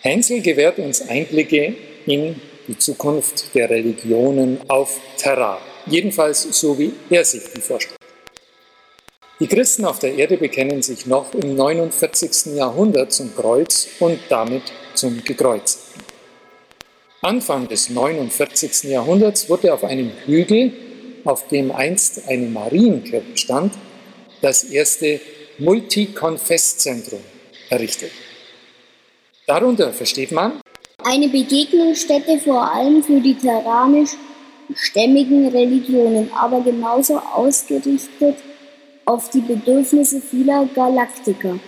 Hensel 0.00 0.40
gewährt 0.40 0.78
uns 0.78 1.06
Einblicke 1.06 1.74
in 2.06 2.40
die 2.68 2.78
Zukunft 2.78 3.54
der 3.54 3.68
Religionen 3.68 4.60
auf 4.68 4.98
Terra, 5.18 5.58
jedenfalls 5.84 6.42
so 6.58 6.78
wie 6.78 6.94
er 7.10 7.24
sich 7.24 7.42
die 7.54 7.60
vorstellt. 7.60 8.01
Die 9.42 9.48
Christen 9.48 9.84
auf 9.84 9.98
der 9.98 10.14
Erde 10.14 10.36
bekennen 10.36 10.82
sich 10.82 11.06
noch 11.06 11.34
im 11.34 11.56
49. 11.56 12.54
Jahrhundert 12.54 13.12
zum 13.12 13.34
Kreuz 13.34 13.88
und 13.98 14.20
damit 14.28 14.62
zum 14.94 15.24
Gekreuzigten. 15.24 16.04
Anfang 17.22 17.66
des 17.66 17.90
49. 17.90 18.84
Jahrhunderts 18.84 19.50
wurde 19.50 19.74
auf 19.74 19.82
einem 19.82 20.12
Hügel, 20.26 20.72
auf 21.24 21.48
dem 21.48 21.72
einst 21.72 22.28
eine 22.28 22.46
Marienkirche 22.46 23.36
stand, 23.36 23.72
das 24.42 24.62
erste 24.62 25.18
Multikonfesszentrum 25.58 27.18
errichtet. 27.68 28.12
Darunter 29.48 29.92
versteht 29.92 30.30
man 30.30 30.60
eine 31.02 31.28
Begegnungsstätte 31.28 32.38
vor 32.38 32.72
allem 32.72 33.02
für 33.02 33.20
die 33.20 33.34
terranisch-stämmigen 33.34 35.48
Religionen, 35.48 36.30
aber 36.32 36.60
genauso 36.60 37.18
ausgerichtet 37.18 38.36
auf 39.04 39.30
die 39.30 39.40
Bedürfnisse 39.40 40.20
vieler 40.20 40.68
Galaktiker. 40.74 41.58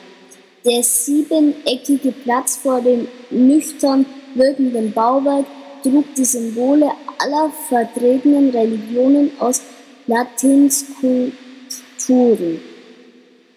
Der 0.64 0.82
siebeneckige 0.82 2.12
Platz 2.12 2.56
vor 2.56 2.80
dem 2.80 3.06
nüchtern 3.30 4.06
wirkenden 4.34 4.92
Bauwerk 4.92 5.46
trug 5.82 6.06
die 6.14 6.24
Symbole 6.24 6.90
aller 7.18 7.50
vertretenen 7.68 8.50
Religionen 8.50 9.30
aus 9.38 9.62
Latins 10.06 10.86
Kulturen. 11.00 12.60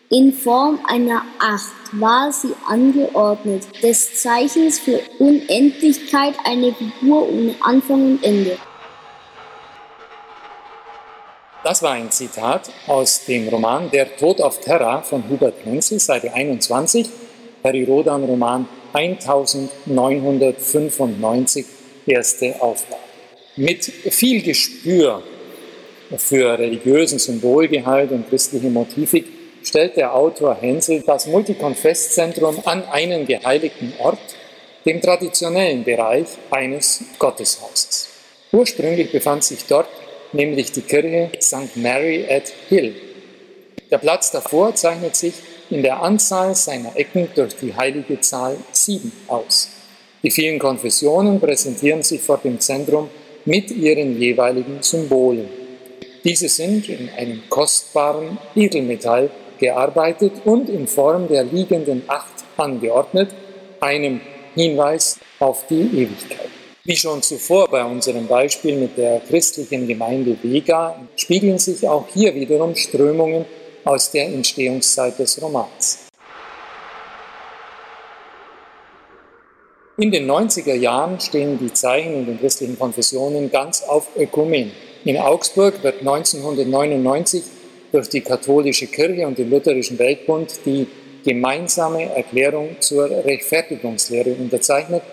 In 0.09 0.31
Form 0.31 0.79
einer 0.87 1.23
Acht 1.39 1.73
war 1.93 2.31
sie 2.31 2.53
angeordnet, 2.65 3.63
des 3.83 4.21
Zeichens 4.21 4.79
für 4.79 5.01
Unendlichkeit 5.19 6.35
eine 6.45 6.73
Figur 6.73 7.29
ohne 7.29 7.55
Anfang 7.61 8.05
und 8.05 8.23
Ende. 8.23 8.57
Das 11.67 11.83
war 11.83 11.91
ein 11.91 12.09
Zitat 12.11 12.71
aus 12.87 13.25
dem 13.25 13.49
Roman 13.49 13.91
Der 13.91 14.15
Tod 14.15 14.39
auf 14.39 14.61
Terra 14.61 15.01
von 15.01 15.29
Hubert 15.29 15.65
Hensel, 15.65 15.99
Seite 15.99 16.33
21, 16.33 17.05
Perirodan-Roman 17.61 18.65
1995, 18.93 21.65
erste 22.05 22.61
Auflage. 22.61 23.01
Mit 23.57 23.83
viel 23.83 24.41
Gespür 24.43 25.21
für 26.15 26.57
religiösen 26.57 27.19
Symbolgehalt 27.19 28.11
und 28.11 28.29
christliche 28.29 28.69
Motivik 28.69 29.25
stellt 29.61 29.97
der 29.97 30.15
Autor 30.15 30.55
Hensel 30.55 31.03
das 31.05 31.27
Multikonfesszentrum 31.27 32.61
an 32.63 32.85
einen 32.85 33.27
geheiligten 33.27 33.91
Ort, 33.99 34.19
dem 34.85 35.01
traditionellen 35.01 35.83
Bereich 35.83 36.27
eines 36.49 37.03
Gotteshauses. 37.19 38.07
Ursprünglich 38.53 39.11
befand 39.11 39.43
sich 39.43 39.65
dort 39.67 39.89
nämlich 40.33 40.71
die 40.71 40.81
Kirche 40.81 41.31
St. 41.41 41.75
Mary 41.75 42.25
at 42.29 42.51
Hill. 42.69 42.95
Der 43.89 43.97
Platz 43.97 44.31
davor 44.31 44.75
zeichnet 44.75 45.15
sich 45.15 45.33
in 45.69 45.81
der 45.81 46.01
Anzahl 46.01 46.55
seiner 46.55 46.95
Ecken 46.95 47.29
durch 47.35 47.55
die 47.55 47.75
heilige 47.75 48.19
Zahl 48.21 48.57
7 48.71 49.11
aus. 49.27 49.69
Die 50.23 50.31
vielen 50.31 50.59
Konfessionen 50.59 51.39
präsentieren 51.39 52.03
sich 52.03 52.21
vor 52.21 52.39
dem 52.43 52.59
Zentrum 52.59 53.09
mit 53.45 53.71
ihren 53.71 54.19
jeweiligen 54.19 54.81
Symbolen. 54.81 55.47
Diese 56.23 56.49
sind 56.49 56.89
in 56.89 57.09
einem 57.09 57.43
kostbaren 57.49 58.37
Edelmetall 58.55 59.29
gearbeitet 59.57 60.33
und 60.43 60.69
in 60.69 60.87
Form 60.87 61.27
der 61.27 61.43
liegenden 61.43 62.03
Acht 62.07 62.43
angeordnet, 62.57 63.29
einem 63.79 64.19
Hinweis 64.55 65.19
auf 65.39 65.65
die 65.67 65.81
Ewigkeit. 65.81 66.56
Wie 66.87 66.95
schon 66.95 67.21
zuvor 67.21 67.67
bei 67.67 67.83
unserem 67.83 68.27
Beispiel 68.27 68.77
mit 68.77 68.97
der 68.97 69.19
christlichen 69.19 69.89
Gemeinde 69.89 70.37
Vega 70.41 70.95
spiegeln 71.17 71.59
sich 71.59 71.85
auch 71.85 72.05
hier 72.13 72.33
wiederum 72.33 72.77
Strömungen 72.77 73.43
aus 73.83 74.09
der 74.09 74.27
Entstehungszeit 74.27 75.19
des 75.19 75.41
Romans. 75.41 76.07
In 79.97 80.11
den 80.11 80.31
90er 80.31 80.75
Jahren 80.75 81.19
stehen 81.19 81.59
die 81.59 81.73
Zeichen 81.73 82.13
in 82.13 82.25
den 82.25 82.39
christlichen 82.39 82.79
Konfessionen 82.79 83.51
ganz 83.51 83.83
auf 83.83 84.07
Ökumen. 84.15 84.71
In 85.03 85.17
Augsburg 85.17 85.83
wird 85.83 85.99
1999 85.99 87.43
durch 87.91 88.07
die 88.07 88.21
katholische 88.21 88.87
Kirche 88.87 89.27
und 89.27 89.37
den 89.37 89.49
lutherischen 89.49 89.99
Weltbund 89.99 90.57
die 90.65 90.87
gemeinsame 91.25 92.15
Erklärung 92.15 92.77
zur 92.79 93.09
Rechtfertigungslehre 93.09 94.29
unterzeichnet 94.35 95.03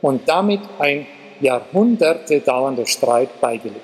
und 0.00 0.26
damit 0.26 0.60
ein 0.78 1.06
Jahrhunderte 1.40 2.40
dauernder 2.40 2.86
Streit 2.86 3.40
beigelegt. 3.40 3.80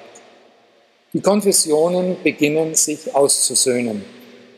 Die 1.13 1.21
Konfessionen 1.21 2.17
beginnen 2.23 2.75
sich 2.75 3.15
auszusöhnen. 3.15 4.05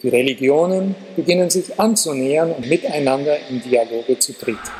Die 0.02 0.08
Religionen 0.08 0.94
beginnen 1.14 1.50
sich 1.50 1.78
anzunähern 1.78 2.52
und 2.52 2.66
miteinander 2.68 3.36
in 3.48 3.60
Dialoge 3.62 4.18
zu 4.18 4.32
treten. 4.32 4.70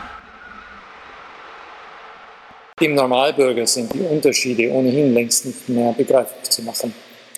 Dem 2.81 2.95
Normalbürger 2.95 3.67
sind 3.67 3.93
die 3.95 4.01
Unterschiede 4.01 4.71
ohnehin 4.71 5.15
längst 5.15 5.47
nicht 5.47 5.69
mehr 5.69 5.95
begreiflich 5.97 6.51
zu 6.51 6.63
machen. 6.63 6.95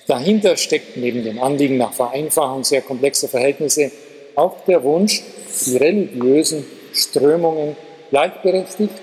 Dahinter 0.08 0.56
steckt 0.56 0.96
neben 0.96 1.22
dem 1.22 1.40
Anliegen 1.40 1.76
nach 1.76 1.92
Vereinfachung 1.92 2.64
sehr 2.64 2.82
komplexer 2.82 3.28
Verhältnisse 3.28 3.92
auch 4.34 4.64
der 4.66 4.82
Wunsch, 4.82 5.22
die 5.66 5.76
religiösen 5.76 6.64
Strömungen 6.92 7.76
gleichberechtigt 8.10 8.94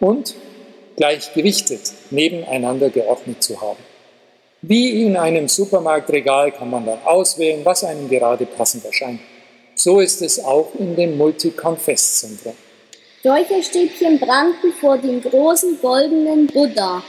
und 0.00 0.34
gleichgewichtet 0.96 1.92
nebeneinander 2.10 2.90
geordnet 2.90 3.42
zu 3.42 3.60
haben. 3.60 3.78
Wie 4.62 5.04
in 5.04 5.16
einem 5.16 5.48
Supermarktregal 5.48 6.50
kann 6.52 6.70
man 6.70 6.86
dann 6.86 6.98
auswählen, 7.04 7.64
was 7.64 7.84
einem 7.84 8.08
gerade 8.08 8.46
passend 8.46 8.84
erscheint. 8.84 9.20
So 9.74 10.00
ist 10.00 10.22
es 10.22 10.42
auch 10.42 10.70
in 10.78 10.96
dem 10.96 11.18
Multikonfesszentrum. 11.18 12.54
Räucherstäbchen 13.24 14.18
brannten 14.18 14.72
vor 14.80 14.96
dem 14.98 15.22
großen 15.22 15.78
goldenen 15.80 16.46
Buddha. 16.46 17.02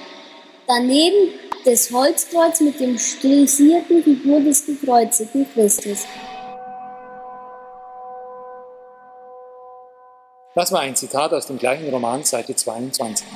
Daneben 0.67 1.29
das 1.63 1.91
Holzkreuz 1.91 2.59
mit 2.59 2.79
dem 2.79 2.97
stilisierten 2.97 4.03
Figur 4.03 4.41
des 4.41 4.65
gekreuzigten 4.65 5.47
Christus. 5.53 6.05
Das 10.55 10.71
war 10.71 10.81
ein 10.81 10.95
Zitat 10.95 11.33
aus 11.33 11.45
dem 11.45 11.59
gleichen 11.59 11.89
Roman, 11.89 12.23
Seite 12.23 12.55
22. 12.55 13.27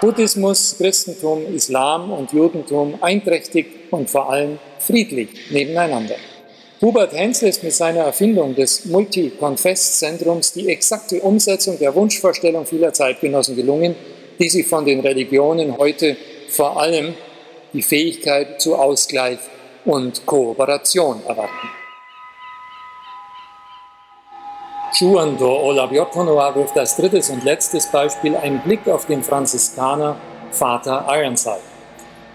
Buddhismus, 0.00 0.76
Christentum, 0.78 1.54
Islam 1.54 2.10
und 2.10 2.32
Judentum 2.32 2.94
einträchtig 3.02 3.66
und 3.90 4.08
vor 4.08 4.30
allem 4.30 4.58
friedlich 4.78 5.28
nebeneinander. 5.50 6.14
Hubert 6.80 7.12
Hensel 7.12 7.50
ist 7.50 7.62
mit 7.62 7.74
seiner 7.74 8.04
Erfindung 8.04 8.54
des 8.54 8.86
Multi-Konfess-Zentrums 8.86 10.54
die 10.54 10.70
exakte 10.70 11.20
Umsetzung 11.20 11.78
der 11.78 11.94
Wunschvorstellung 11.94 12.64
vieler 12.64 12.94
Zeitgenossen 12.94 13.56
gelungen, 13.56 13.94
die 14.38 14.48
sich 14.48 14.66
von 14.66 14.86
den 14.86 15.00
Religionen 15.00 15.76
heute 15.76 16.16
vor 16.48 16.80
allem 16.80 17.12
die 17.74 17.82
Fähigkeit 17.82 18.62
zu 18.62 18.76
Ausgleich 18.76 19.38
und 19.84 20.24
Kooperation 20.24 21.20
erwarten. 21.28 21.79
Schuando 25.00 25.48
Olabiotonoa 25.62 26.54
wirft 26.54 26.76
als 26.76 26.94
drittes 26.94 27.30
und 27.30 27.42
letztes 27.42 27.86
Beispiel 27.86 28.36
einen 28.36 28.60
Blick 28.60 28.86
auf 28.86 29.06
den 29.06 29.22
Franziskaner 29.22 30.20
Vater 30.50 31.06
Ironside. 31.08 31.62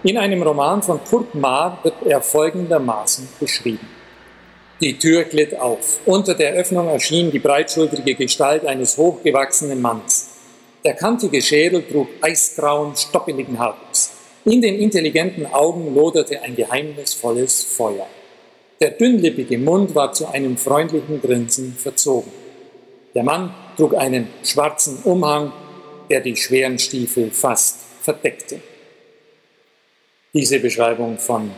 In 0.01 0.17
einem 0.17 0.41
Roman 0.41 0.81
von 0.81 0.99
Kurt 1.07 1.35
Maar 1.35 1.77
wird 1.83 1.93
er 2.07 2.21
folgendermaßen 2.21 3.29
beschrieben. 3.39 3.87
Die 4.81 4.97
Tür 4.97 5.25
glitt 5.25 5.55
auf. 5.59 5.99
Unter 6.07 6.33
der 6.33 6.53
Öffnung 6.53 6.87
erschien 6.87 7.29
die 7.29 7.37
breitschultrige 7.37 8.15
Gestalt 8.15 8.65
eines 8.65 8.97
hochgewachsenen 8.97 9.79
Mannes. 9.79 10.29
Der 10.83 10.95
kantige 10.95 11.43
Schädel 11.43 11.83
trug 11.83 12.07
eisgrauen, 12.19 12.95
stoppeligen 12.95 13.59
Haarwuchs. 13.59 14.09
In 14.45 14.63
den 14.63 14.79
intelligenten 14.79 15.45
Augen 15.45 15.93
loderte 15.93 16.41
ein 16.41 16.55
geheimnisvolles 16.55 17.63
Feuer. 17.63 18.07
Der 18.81 18.89
dünnlippige 18.89 19.59
Mund 19.59 19.93
war 19.93 20.13
zu 20.13 20.25
einem 20.25 20.57
freundlichen 20.57 21.21
Grinsen 21.21 21.75
verzogen. 21.77 22.44
Der 23.15 23.23
Mann 23.23 23.53
trug 23.77 23.95
einen 23.95 24.27
schwarzen 24.43 24.99
Umhang, 25.05 25.53
der 26.09 26.19
die 26.19 26.35
schweren 26.35 26.77
Stiefel 26.77 27.31
fast 27.31 27.77
verdeckte. 28.01 28.59
Diese 30.33 30.59
Beschreibung 30.59 31.17
von 31.17 31.49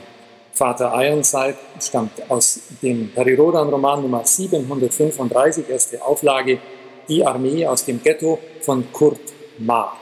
Vater 0.53 0.93
Ironside 0.95 1.55
stammt 1.81 2.29
aus 2.29 2.59
dem 2.83 3.09
Perirodan-Roman 3.09 4.03
Nummer 4.03 4.23
735, 4.23 5.67
erste 5.67 6.01
Auflage, 6.03 6.59
die 7.09 7.25
Armee 7.25 7.65
aus 7.65 7.85
dem 7.85 8.01
Ghetto 8.03 8.37
von 8.61 8.91
Kurt 8.93 9.19
Ma. 9.57 9.93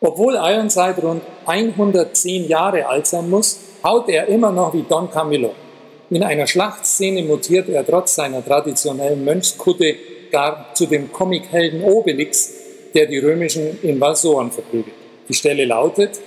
Obwohl 0.00 0.34
Ironside 0.34 1.00
rund 1.02 1.22
110 1.44 2.48
Jahre 2.48 2.86
alt 2.86 3.08
sein 3.08 3.28
muss, 3.28 3.58
haut 3.82 4.08
er 4.08 4.28
immer 4.28 4.52
noch 4.52 4.72
wie 4.74 4.82
Don 4.82 5.10
Camillo. 5.10 5.54
In 6.10 6.22
einer 6.22 6.46
Schlachtszene 6.46 7.22
mutiert 7.22 7.68
er 7.68 7.84
trotz 7.84 8.14
seiner 8.14 8.44
traditionellen 8.44 9.24
Mönchskutte 9.24 9.96
gar 10.30 10.74
zu 10.74 10.86
dem 10.86 11.12
Comichelden 11.12 11.82
Obelix, 11.82 12.52
der 12.94 13.06
die 13.06 13.18
römischen 13.18 13.78
Invasoren 13.82 14.50
verprügelt. 14.50 14.94
Die 15.28 15.34
Stelle 15.34 15.64
lautet, 15.64 16.20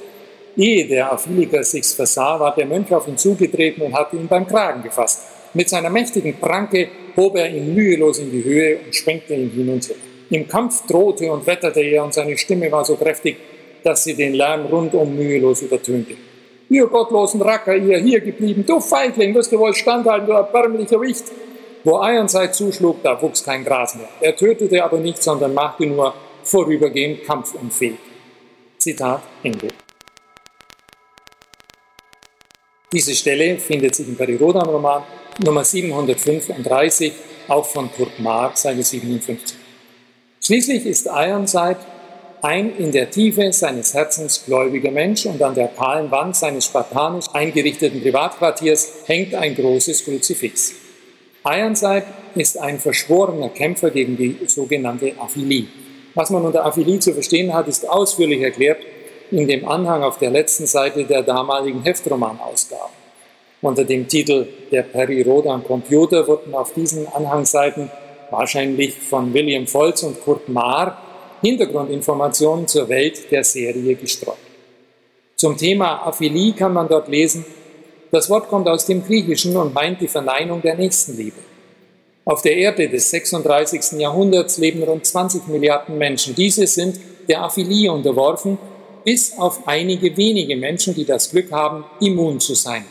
ehe 0.55 0.87
der 0.87 1.11
Aphiliker 1.11 1.63
sich's 1.63 1.93
versah, 1.93 2.39
war 2.39 2.53
der 2.55 2.65
Mönch 2.65 2.93
auf 2.93 3.07
ihn 3.07 3.17
zugetreten 3.17 3.81
und 3.81 3.93
hatte 3.93 4.17
ihn 4.17 4.27
beim 4.27 4.45
Kragen 4.47 4.83
gefasst. 4.83 5.21
Mit 5.53 5.69
seiner 5.69 5.89
mächtigen 5.89 6.35
Pranke 6.35 6.89
hob 7.15 7.35
er 7.37 7.49
ihn 7.49 7.73
mühelos 7.73 8.19
in 8.19 8.31
die 8.31 8.43
Höhe 8.43 8.79
und 8.85 8.95
schwenkte 8.95 9.33
ihn 9.33 9.49
hin 9.49 9.69
und 9.69 9.87
her. 9.87 9.95
Im 10.29 10.47
Kampf 10.47 10.85
drohte 10.85 11.31
und 11.31 11.47
wetterte 11.47 11.81
er 11.81 12.03
und 12.03 12.13
seine 12.13 12.37
Stimme 12.37 12.71
war 12.71 12.85
so 12.85 12.95
kräftig, 12.95 13.37
dass 13.83 14.03
sie 14.03 14.13
den 14.13 14.33
Lärm 14.33 14.65
rundum 14.65 15.15
mühelos 15.15 15.61
übertönte. 15.61 16.13
Ihr 16.69 16.85
gottlosen 16.85 17.41
Racker, 17.41 17.75
ihr 17.75 17.97
hier 17.97 18.19
geblieben, 18.19 18.63
du 18.67 18.79
Feigling, 18.79 19.33
wirst 19.33 19.51
du 19.51 19.57
wohl 19.57 19.73
standhalten, 19.73 20.27
du 20.27 20.33
erbärmlicher 20.33 21.01
Wicht. 21.01 21.23
Wo 21.83 22.01
Ironside 22.01 22.51
zuschlug, 22.51 23.01
da 23.03 23.21
wuchs 23.21 23.43
kein 23.43 23.63
Gras 23.63 23.95
mehr. 23.95 24.09
Er 24.19 24.35
tötete 24.35 24.83
aber 24.83 24.97
nicht, 24.97 25.23
sondern 25.23 25.53
machte 25.53 25.85
nur 25.85 26.13
vorübergehend 26.43 27.23
kampfunfähig. 27.23 27.97
Zitat 28.77 29.21
Ende. 29.43 29.69
Diese 32.91 33.13
Stelle 33.13 33.57
findet 33.59 33.95
sich 33.95 34.07
im 34.07 34.15
Perirodan-Roman 34.15 35.03
Nummer 35.45 35.63
735, 35.63 37.13
auch 37.47 37.65
von 37.65 37.89
Kurt 37.91 38.19
Mark, 38.19 38.57
Seite 38.57 38.83
57. 38.83 39.57
Schließlich 40.41 40.85
ist 40.85 41.05
Ironside 41.05 41.77
ein 42.41 42.75
in 42.77 42.91
der 42.91 43.09
Tiefe 43.09 43.51
seines 43.53 43.93
Herzens 43.93 44.43
gläubiger 44.45 44.91
Mensch 44.91 45.25
und 45.25 45.41
an 45.41 45.55
der 45.55 45.67
kahlen 45.67 46.09
Wand 46.09 46.35
seines 46.35 46.65
spartanisch 46.65 47.25
eingerichteten 47.33 48.01
Privatquartiers 48.01 48.91
hängt 49.05 49.35
ein 49.35 49.55
großes 49.55 50.03
Kruzifix. 50.05 50.73
Ironside 51.45 52.05
ist 52.35 52.59
ein 52.59 52.79
verschworener 52.79 53.49
Kämpfer 53.49 53.91
gegen 53.91 54.17
die 54.17 54.37
sogenannte 54.47 55.13
Aphilie. 55.19 55.67
Was 56.13 56.29
man 56.29 56.43
unter 56.43 56.65
Aphilie 56.65 56.99
zu 56.99 57.13
verstehen 57.13 57.53
hat, 57.53 57.67
ist 57.67 57.89
ausführlich 57.89 58.41
erklärt 58.41 58.79
in 59.31 59.47
dem 59.47 59.67
Anhang 59.67 60.03
auf 60.03 60.17
der 60.17 60.31
letzten 60.31 60.65
Seite 60.65 61.05
der 61.05 61.23
damaligen 61.23 61.83
Heftromanausgabe. 61.83 62.91
Unter 63.61 63.83
dem 63.83 64.07
Titel 64.07 64.47
Der 64.71 64.83
Peri-Rodan 64.83 65.63
Computer 65.63 66.27
wurden 66.27 66.53
auf 66.53 66.73
diesen 66.73 67.07
Anhangseiten 67.07 67.89
wahrscheinlich 68.31 68.95
von 68.95 69.33
William 69.33 69.67
Volz 69.67 70.03
und 70.03 70.21
Kurt 70.21 70.49
Maar 70.49 70.97
Hintergrundinformationen 71.41 72.67
zur 72.67 72.89
Welt 72.89 73.31
der 73.31 73.43
Serie 73.43 73.95
gestreut. 73.95 74.37
Zum 75.35 75.55
Thema 75.55 76.05
Aphilie 76.05 76.53
kann 76.53 76.73
man 76.73 76.89
dort 76.89 77.07
lesen, 77.07 77.45
das 78.11 78.29
Wort 78.29 78.47
kommt 78.47 78.67
aus 78.67 78.85
dem 78.85 79.05
Griechischen 79.05 79.55
und 79.55 79.73
meint 79.73 80.01
die 80.01 80.07
Verneinung 80.07 80.61
der 80.61 80.75
Nächstenliebe. 80.75 81.37
Auf 82.25 82.41
der 82.41 82.57
Erde 82.57 82.89
des 82.89 83.09
36. 83.09 83.99
Jahrhunderts 83.99 84.57
leben 84.57 84.83
rund 84.83 85.05
20 85.05 85.47
Milliarden 85.47 85.97
Menschen. 85.97 86.35
Diese 86.35 86.67
sind 86.67 86.99
der 87.27 87.41
Aphilie 87.41 87.91
unterworfen, 87.91 88.57
bis 89.03 89.37
auf 89.37 89.67
einige 89.67 90.15
wenige 90.17 90.55
Menschen, 90.55 90.93
die 90.93 91.05
das 91.05 91.31
Glück 91.31 91.51
haben, 91.51 91.85
immun 91.99 92.39
zu 92.39 92.53
sein. 92.53 92.85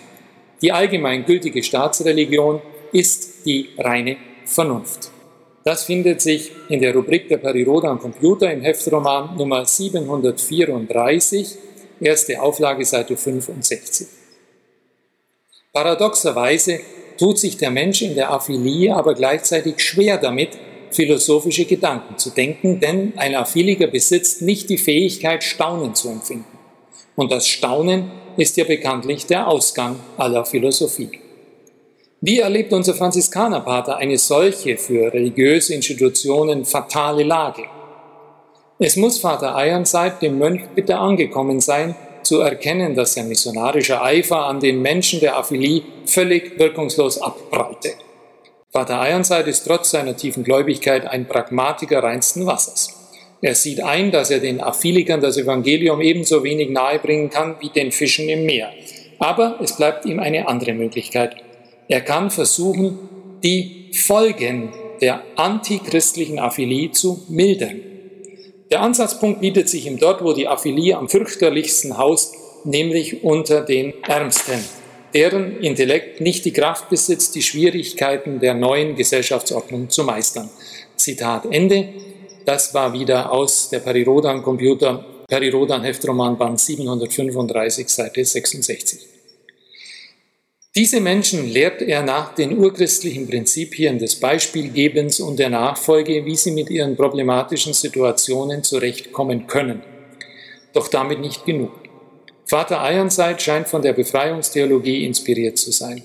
Die 0.60 0.72
allgemein 0.72 1.24
gültige 1.24 1.62
Staatsreligion 1.62 2.60
ist 2.92 3.46
die 3.46 3.68
reine 3.78 4.16
Vernunft. 4.44 5.10
Das 5.64 5.84
findet 5.84 6.20
sich 6.20 6.50
in 6.68 6.80
der 6.80 6.94
Rubrik 6.94 7.28
der 7.28 7.36
Periroda 7.36 7.90
am 7.90 8.00
Computer 8.00 8.50
im 8.52 8.62
Heftroman 8.62 9.36
Nummer 9.36 9.64
734, 9.64 11.56
erste 12.00 12.40
Auflage 12.40 12.84
Seite 12.84 13.16
65. 13.16 14.17
Paradoxerweise 15.78 16.80
tut 17.18 17.38
sich 17.38 17.56
der 17.56 17.70
Mensch 17.70 18.02
in 18.02 18.16
der 18.16 18.32
Aphilie 18.32 18.96
aber 18.96 19.14
gleichzeitig 19.14 19.78
schwer 19.78 20.18
damit, 20.18 20.58
philosophische 20.90 21.66
Gedanken 21.66 22.18
zu 22.18 22.30
denken, 22.30 22.80
denn 22.80 23.12
ein 23.16 23.36
Aphiliker 23.36 23.86
besitzt 23.86 24.42
nicht 24.42 24.70
die 24.70 24.76
Fähigkeit, 24.76 25.44
Staunen 25.44 25.94
zu 25.94 26.08
empfinden. 26.08 26.58
Und 27.14 27.30
das 27.30 27.46
Staunen 27.46 28.10
ist 28.36 28.56
ja 28.56 28.64
bekanntlich 28.64 29.26
der 29.26 29.46
Ausgang 29.46 30.00
aller 30.16 30.44
Philosophie. 30.44 31.10
Wie 32.20 32.40
erlebt 32.40 32.72
unser 32.72 32.94
Franziskanerpater 32.94 33.98
eine 33.98 34.18
solche 34.18 34.78
für 34.78 35.12
religiöse 35.12 35.74
Institutionen 35.74 36.64
fatale 36.64 37.22
Lage? 37.22 37.62
Es 38.80 38.96
muss 38.96 39.20
Vater 39.20 39.54
Eiernseid 39.54 40.22
dem 40.22 40.38
Mönch 40.38 40.62
bitte 40.74 40.98
angekommen 40.98 41.60
sein, 41.60 41.94
zu 42.28 42.40
erkennen, 42.40 42.94
dass 42.94 43.14
sein 43.14 43.28
missionarischer 43.28 44.02
Eifer 44.02 44.44
an 44.46 44.60
den 44.60 44.82
Menschen 44.82 45.20
der 45.20 45.36
Aphilie 45.36 45.82
völlig 46.04 46.58
wirkungslos 46.58 47.20
abprallte. 47.20 47.94
Vater 48.70 49.00
Eiernseid 49.00 49.46
ist 49.48 49.64
trotz 49.66 49.90
seiner 49.90 50.14
tiefen 50.14 50.44
Gläubigkeit 50.44 51.06
ein 51.06 51.26
Pragmatiker 51.26 52.02
reinsten 52.02 52.44
Wassers. 52.44 52.94
Er 53.40 53.54
sieht 53.54 53.80
ein, 53.80 54.10
dass 54.10 54.30
er 54.30 54.40
den 54.40 54.60
Aphilikern 54.60 55.22
das 55.22 55.38
Evangelium 55.38 56.02
ebenso 56.02 56.44
wenig 56.44 56.68
nahebringen 56.68 57.30
kann 57.30 57.56
wie 57.60 57.70
den 57.70 57.92
Fischen 57.92 58.28
im 58.28 58.44
Meer. 58.44 58.72
Aber 59.18 59.58
es 59.62 59.76
bleibt 59.76 60.04
ihm 60.04 60.20
eine 60.20 60.48
andere 60.48 60.74
Möglichkeit. 60.74 61.36
Er 61.88 62.02
kann 62.02 62.30
versuchen, 62.30 62.98
die 63.42 63.90
Folgen 63.94 64.74
der 65.00 65.22
antichristlichen 65.36 66.38
Aphilie 66.38 66.90
zu 66.90 67.24
mildern. 67.28 67.87
Der 68.70 68.82
Ansatzpunkt 68.82 69.40
bietet 69.40 69.68
sich 69.68 69.86
ihm 69.86 69.98
dort, 69.98 70.22
wo 70.22 70.34
die 70.34 70.46
Aphilie 70.46 70.96
am 70.96 71.08
fürchterlichsten 71.08 71.96
haust, 71.96 72.34
nämlich 72.64 73.24
unter 73.24 73.62
den 73.62 73.94
Ärmsten, 74.04 74.62
deren 75.14 75.60
Intellekt 75.60 76.20
nicht 76.20 76.44
die 76.44 76.52
Kraft 76.52 76.90
besitzt, 76.90 77.34
die 77.34 77.42
Schwierigkeiten 77.42 78.40
der 78.40 78.52
neuen 78.52 78.94
Gesellschaftsordnung 78.94 79.88
zu 79.88 80.04
meistern. 80.04 80.50
Zitat 80.96 81.46
Ende. 81.50 81.88
Das 82.44 82.74
war 82.74 82.92
wieder 82.92 83.32
aus 83.32 83.70
der 83.70 83.78
Perirodan 83.78 84.42
Computer, 84.42 85.04
Perirodan 85.28 85.82
Heftroman 85.82 86.36
Band 86.36 86.60
735, 86.60 87.88
Seite 87.88 88.24
66. 88.24 89.17
Diese 90.76 91.00
Menschen 91.00 91.48
lehrt 91.48 91.82
er 91.82 92.02
nach 92.02 92.34
den 92.34 92.58
urchristlichen 92.58 93.26
Prinzipien 93.28 93.98
des 93.98 94.20
Beispielgebens 94.20 95.18
und 95.18 95.38
der 95.38 95.50
Nachfolge, 95.50 96.24
wie 96.24 96.36
sie 96.36 96.50
mit 96.50 96.70
ihren 96.70 96.94
problematischen 96.94 97.72
Situationen 97.72 98.62
zurechtkommen 98.62 99.46
können. 99.46 99.82
Doch 100.74 100.88
damit 100.88 101.20
nicht 101.20 101.46
genug. 101.46 101.72
Vater 102.44 102.82
Eiernseid 102.82 103.42
scheint 103.42 103.68
von 103.68 103.82
der 103.82 103.92
Befreiungstheologie 103.94 105.04
inspiriert 105.04 105.58
zu 105.58 105.72
sein. 105.72 106.02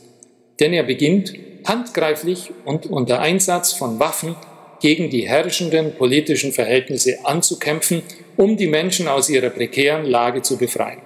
Denn 0.59 0.73
er 0.73 0.83
beginnt 0.83 1.33
handgreiflich 1.65 2.51
und 2.65 2.85
unter 2.85 3.19
Einsatz 3.19 3.73
von 3.73 3.99
Waffen 3.99 4.35
gegen 4.81 5.09
die 5.09 5.27
herrschenden 5.27 5.95
politischen 5.95 6.51
Verhältnisse 6.51 7.25
anzukämpfen, 7.25 8.01
um 8.37 8.57
die 8.57 8.67
Menschen 8.67 9.07
aus 9.07 9.29
ihrer 9.29 9.49
prekären 9.49 10.05
Lage 10.05 10.41
zu 10.41 10.57
befreien. 10.57 11.01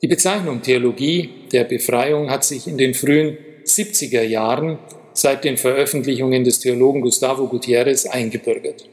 Die 0.00 0.06
Bezeichnung 0.06 0.62
Theologie 0.62 1.28
der 1.50 1.64
Befreiung 1.64 2.30
hat 2.30 2.44
sich 2.44 2.68
in 2.68 2.78
den 2.78 2.94
frühen 2.94 3.36
70er 3.64 4.22
Jahren 4.22 4.78
seit 5.12 5.42
den 5.42 5.56
Veröffentlichungen 5.56 6.44
des 6.44 6.60
Theologen 6.60 7.00
Gustavo 7.00 7.48
Gutierrez 7.48 8.06
eingebürgert. 8.06 8.88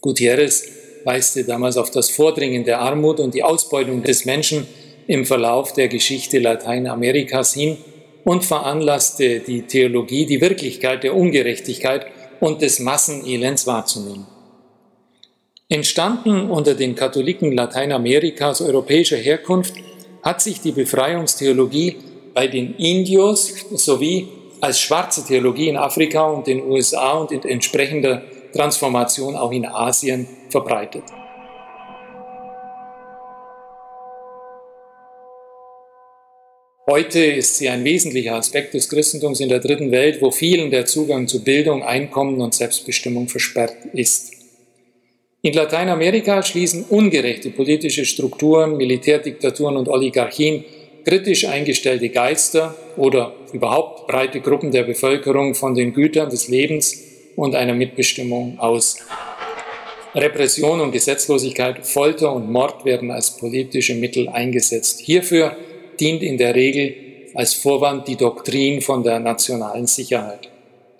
Gutierrez 0.00 0.68
weiste 1.04 1.42
damals 1.42 1.76
auf 1.76 1.90
das 1.90 2.10
Vordringen 2.10 2.62
der 2.62 2.80
Armut 2.80 3.18
und 3.18 3.34
die 3.34 3.42
Ausbeutung 3.42 4.04
des 4.04 4.24
Menschen 4.24 4.68
im 5.08 5.26
Verlauf 5.26 5.72
der 5.72 5.88
Geschichte 5.88 6.38
Lateinamerikas 6.38 7.54
hin 7.54 7.78
und 8.22 8.44
veranlasste 8.44 9.40
die 9.40 9.62
Theologie, 9.62 10.26
die 10.26 10.40
Wirklichkeit 10.40 11.02
der 11.02 11.16
Ungerechtigkeit 11.16 12.06
und 12.38 12.62
des 12.62 12.78
Massenelends 12.78 13.66
wahrzunehmen. 13.66 14.28
Entstanden 15.68 16.48
unter 16.48 16.74
den 16.74 16.94
Katholiken 16.94 17.50
Lateinamerikas 17.50 18.60
europäischer 18.60 19.16
Herkunft 19.16 19.74
hat 20.22 20.40
sich 20.40 20.60
die 20.60 20.72
Befreiungstheologie 20.72 21.96
bei 22.32 22.46
den 22.46 22.74
Indios 22.76 23.52
sowie 23.72 24.28
als 24.60 24.80
schwarze 24.80 25.26
Theologie 25.26 25.68
in 25.68 25.76
Afrika 25.76 26.24
und 26.24 26.46
den 26.46 26.62
USA 26.62 27.12
und 27.12 27.32
in 27.32 27.42
entsprechender 27.42 28.22
Transformation 28.52 29.34
auch 29.34 29.50
in 29.50 29.66
Asien 29.66 30.28
verbreitet. 30.48 31.02
Heute 36.88 37.20
ist 37.20 37.56
sie 37.56 37.68
ein 37.68 37.84
wesentlicher 37.84 38.34
Aspekt 38.34 38.74
des 38.74 38.88
Christentums 38.88 39.40
in 39.40 39.48
der 39.48 39.60
dritten 39.60 39.90
Welt, 39.92 40.20
wo 40.20 40.30
vielen 40.30 40.70
der 40.70 40.84
Zugang 40.84 41.28
zu 41.28 41.42
Bildung, 41.42 41.82
Einkommen 41.82 42.40
und 42.40 42.54
Selbstbestimmung 42.54 43.28
versperrt 43.28 43.76
ist. 43.92 44.41
In 45.44 45.54
Lateinamerika 45.54 46.40
schließen 46.44 46.84
ungerechte 46.88 47.50
politische 47.50 48.04
Strukturen, 48.04 48.76
Militärdiktaturen 48.76 49.76
und 49.76 49.88
Oligarchien 49.88 50.64
kritisch 51.04 51.48
eingestellte 51.48 52.10
Geister 52.10 52.76
oder 52.96 53.34
überhaupt 53.52 54.06
breite 54.06 54.40
Gruppen 54.40 54.70
der 54.70 54.84
Bevölkerung 54.84 55.56
von 55.56 55.74
den 55.74 55.94
Gütern 55.94 56.30
des 56.30 56.46
Lebens 56.46 56.96
und 57.34 57.56
einer 57.56 57.74
Mitbestimmung 57.74 58.60
aus. 58.60 58.98
Repression 60.14 60.80
und 60.80 60.92
Gesetzlosigkeit, 60.92 61.84
Folter 61.88 62.32
und 62.32 62.48
Mord 62.48 62.84
werden 62.84 63.10
als 63.10 63.36
politische 63.36 63.96
Mittel 63.96 64.28
eingesetzt. 64.28 65.00
Hierfür 65.00 65.56
dient 65.98 66.22
in 66.22 66.38
der 66.38 66.54
Regel 66.54 66.94
als 67.34 67.54
Vorwand 67.54 68.06
die 68.06 68.16
Doktrin 68.16 68.80
von 68.80 69.02
der 69.02 69.18
nationalen 69.18 69.88
Sicherheit. 69.88 70.51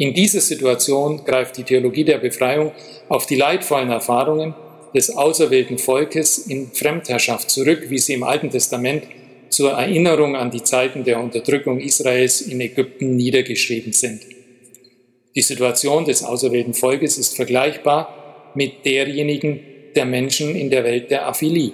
In 0.03 0.15
dieser 0.15 0.41
Situation 0.41 1.25
greift 1.25 1.57
die 1.59 1.63
Theologie 1.63 2.03
der 2.03 2.19
Befreiung 2.19 2.73
auf 3.09 3.27
die 3.27 3.37
leidvollen 3.37 3.89
Erfahrungen 3.89 4.53
des 4.93 5.17
auserwählten 5.17 5.79
Volkes 5.79 6.39
in 6.39 6.73
Fremdherrschaft 6.73 7.49
zurück, 7.49 7.85
wie 7.87 7.99
sie 7.99 8.15
im 8.15 8.25
Alten 8.25 8.51
Testament 8.51 9.05
zur 9.49 9.71
Erinnerung 9.71 10.35
an 10.35 10.51
die 10.51 10.65
Zeiten 10.65 11.05
der 11.05 11.21
Unterdrückung 11.21 11.79
Israels 11.79 12.41
in 12.41 12.61
Ägypten 12.61 13.15
niedergeschrieben 13.15 13.93
sind. 13.93 14.23
Die 15.37 15.41
Situation 15.41 16.05
des 16.05 16.25
auserwählten 16.25 16.75
Volkes 16.75 17.17
ist 17.17 17.37
vergleichbar 17.37 18.51
mit 18.57 18.85
derjenigen 18.85 19.61
der 19.95 20.05
Menschen 20.05 20.57
in 20.57 20.69
der 20.69 20.83
Welt 20.83 21.13
der 21.13 21.29
Aphilie. 21.29 21.71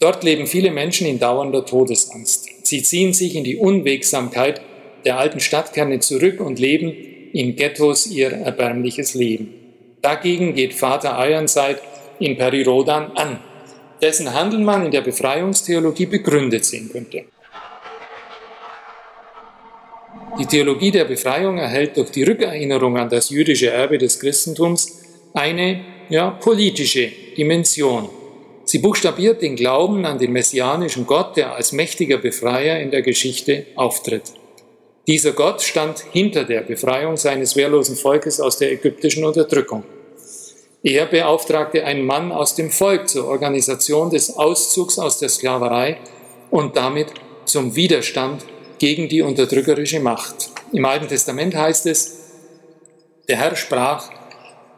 Dort 0.00 0.24
leben 0.24 0.46
viele 0.46 0.70
Menschen 0.70 1.06
in 1.06 1.18
dauernder 1.18 1.66
Todesangst. 1.66 2.48
Sie 2.62 2.82
ziehen 2.82 3.12
sich 3.12 3.36
in 3.36 3.44
die 3.44 3.56
Unwegsamkeit 3.58 4.62
der 5.04 5.18
alten 5.18 5.40
Stadtkerne 5.40 6.00
zurück 6.00 6.40
und 6.40 6.58
leben 6.58 7.11
in 7.32 7.56
Ghettos 7.56 8.06
ihr 8.06 8.30
erbärmliches 8.30 9.14
Leben. 9.14 9.54
Dagegen 10.00 10.54
geht 10.54 10.74
Vater 10.74 11.16
Ironside 11.18 11.78
in 12.18 12.36
Perirodan 12.36 13.12
an, 13.12 13.38
dessen 14.00 14.32
Handeln 14.34 14.64
man 14.64 14.84
in 14.86 14.90
der 14.90 15.00
Befreiungstheologie 15.00 16.06
begründet 16.06 16.64
sehen 16.64 16.90
könnte. 16.90 17.24
Die 20.38 20.46
Theologie 20.46 20.90
der 20.90 21.04
Befreiung 21.04 21.58
erhält 21.58 21.96
durch 21.96 22.10
die 22.10 22.22
Rückerinnerung 22.22 22.96
an 22.96 23.10
das 23.10 23.30
jüdische 23.30 23.70
Erbe 23.70 23.98
des 23.98 24.18
Christentums 24.18 25.02
eine 25.34 25.84
ja, 26.08 26.30
politische 26.30 27.10
Dimension. 27.36 28.08
Sie 28.64 28.78
buchstabiert 28.78 29.42
den 29.42 29.56
Glauben 29.56 30.04
an 30.06 30.18
den 30.18 30.32
messianischen 30.32 31.06
Gott, 31.06 31.36
der 31.36 31.54
als 31.54 31.72
mächtiger 31.72 32.18
Befreier 32.18 32.80
in 32.80 32.90
der 32.90 33.02
Geschichte 33.02 33.66
auftritt. 33.76 34.22
Dieser 35.06 35.32
Gott 35.32 35.62
stand 35.62 36.04
hinter 36.12 36.44
der 36.44 36.60
Befreiung 36.60 37.16
seines 37.16 37.56
wehrlosen 37.56 37.96
Volkes 37.96 38.40
aus 38.40 38.58
der 38.58 38.70
ägyptischen 38.72 39.24
Unterdrückung. 39.24 39.82
Er 40.84 41.06
beauftragte 41.06 41.84
einen 41.84 42.06
Mann 42.06 42.30
aus 42.30 42.54
dem 42.54 42.70
Volk 42.70 43.08
zur 43.08 43.26
Organisation 43.26 44.10
des 44.10 44.36
Auszugs 44.36 44.98
aus 44.98 45.18
der 45.18 45.28
Sklaverei 45.28 45.98
und 46.50 46.76
damit 46.76 47.08
zum 47.44 47.74
Widerstand 47.74 48.44
gegen 48.78 49.08
die 49.08 49.22
unterdrückerische 49.22 50.00
Macht. 50.00 50.50
Im 50.72 50.84
Alten 50.84 51.08
Testament 51.08 51.54
heißt 51.54 51.86
es, 51.86 52.18
der 53.28 53.38
Herr 53.38 53.56
sprach, 53.56 54.10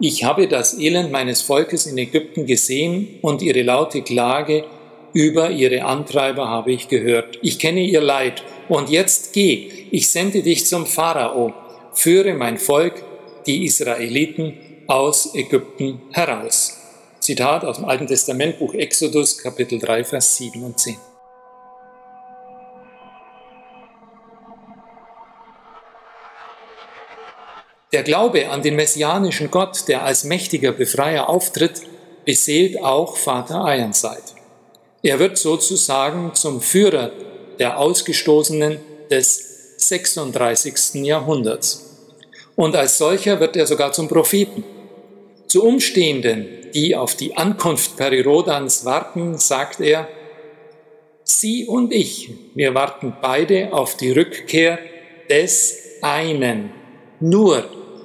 ich 0.00 0.24
habe 0.24 0.48
das 0.48 0.78
Elend 0.78 1.12
meines 1.12 1.42
Volkes 1.42 1.87
in 1.87 1.96
Ägypten 1.98 2.46
gesehen 2.46 3.18
und 3.22 3.42
ihre 3.42 3.62
laute 3.62 4.02
Klage 4.02 4.64
über 5.14 5.50
ihre 5.50 5.84
Antreiber 5.84 6.48
habe 6.48 6.72
ich 6.72 6.88
gehört. 6.88 7.38
Ich 7.40 7.58
kenne 7.58 7.80
ihr 7.80 8.00
Leid 8.00 8.42
und 8.68 8.90
jetzt 8.90 9.32
geh, 9.32 9.83
ich 9.94 10.11
sende 10.11 10.42
dich 10.42 10.66
zum 10.66 10.87
Pharao, 10.87 11.54
führe 11.92 12.35
mein 12.35 12.59
Volk, 12.59 13.04
die 13.46 13.64
Israeliten, 13.64 14.59
aus 14.88 15.37
Ägypten 15.37 16.02
heraus. 16.11 16.76
Zitat 17.20 17.64
aus 17.64 17.76
dem 17.76 17.85
Alten 17.85 18.09
Testament, 18.09 18.59
Buch 18.59 18.74
Exodus, 18.74 19.38
Kapitel 19.38 19.78
3, 19.78 20.02
Vers 20.02 20.37
7 20.37 20.64
und 20.64 20.80
10. 20.80 20.96
Der 27.92 28.02
Glaube 28.02 28.48
an 28.48 28.62
den 28.62 28.74
messianischen 28.74 29.48
Gott, 29.48 29.87
der 29.87 30.02
als 30.02 30.24
mächtiger 30.24 30.72
Befreier 30.72 31.28
auftritt, 31.28 31.83
beseelt 32.24 32.83
auch 32.83 33.16
Vater 33.16 33.64
Ironside. 33.64 34.35
Er 35.04 35.20
wird 35.20 35.38
sozusagen 35.38 36.35
zum 36.35 36.61
Führer 36.61 37.12
der 37.61 37.78
Ausgestoßenen 37.78 38.80
des 39.09 39.53
36. 39.88 41.04
Jahrhunderts. 41.04 41.90
Und 42.56 42.76
als 42.76 42.98
solcher 42.98 43.40
wird 43.40 43.56
er 43.56 43.66
sogar 43.66 43.92
zum 43.92 44.08
Propheten. 44.08 44.64
Zu 45.46 45.64
Umstehenden, 45.64 46.46
die 46.72 46.96
auf 46.96 47.14
die 47.14 47.36
Ankunft 47.36 47.96
Perirodans 47.96 48.84
warten, 48.84 49.38
sagt 49.38 49.80
er, 49.80 50.08
Sie 51.24 51.66
und 51.66 51.92
ich, 51.92 52.30
wir 52.54 52.74
warten 52.74 53.16
beide 53.22 53.72
auf 53.72 53.96
die 53.96 54.10
Rückkehr 54.10 54.78
des 55.30 55.78
einen, 56.02 56.70
nur 57.20 57.64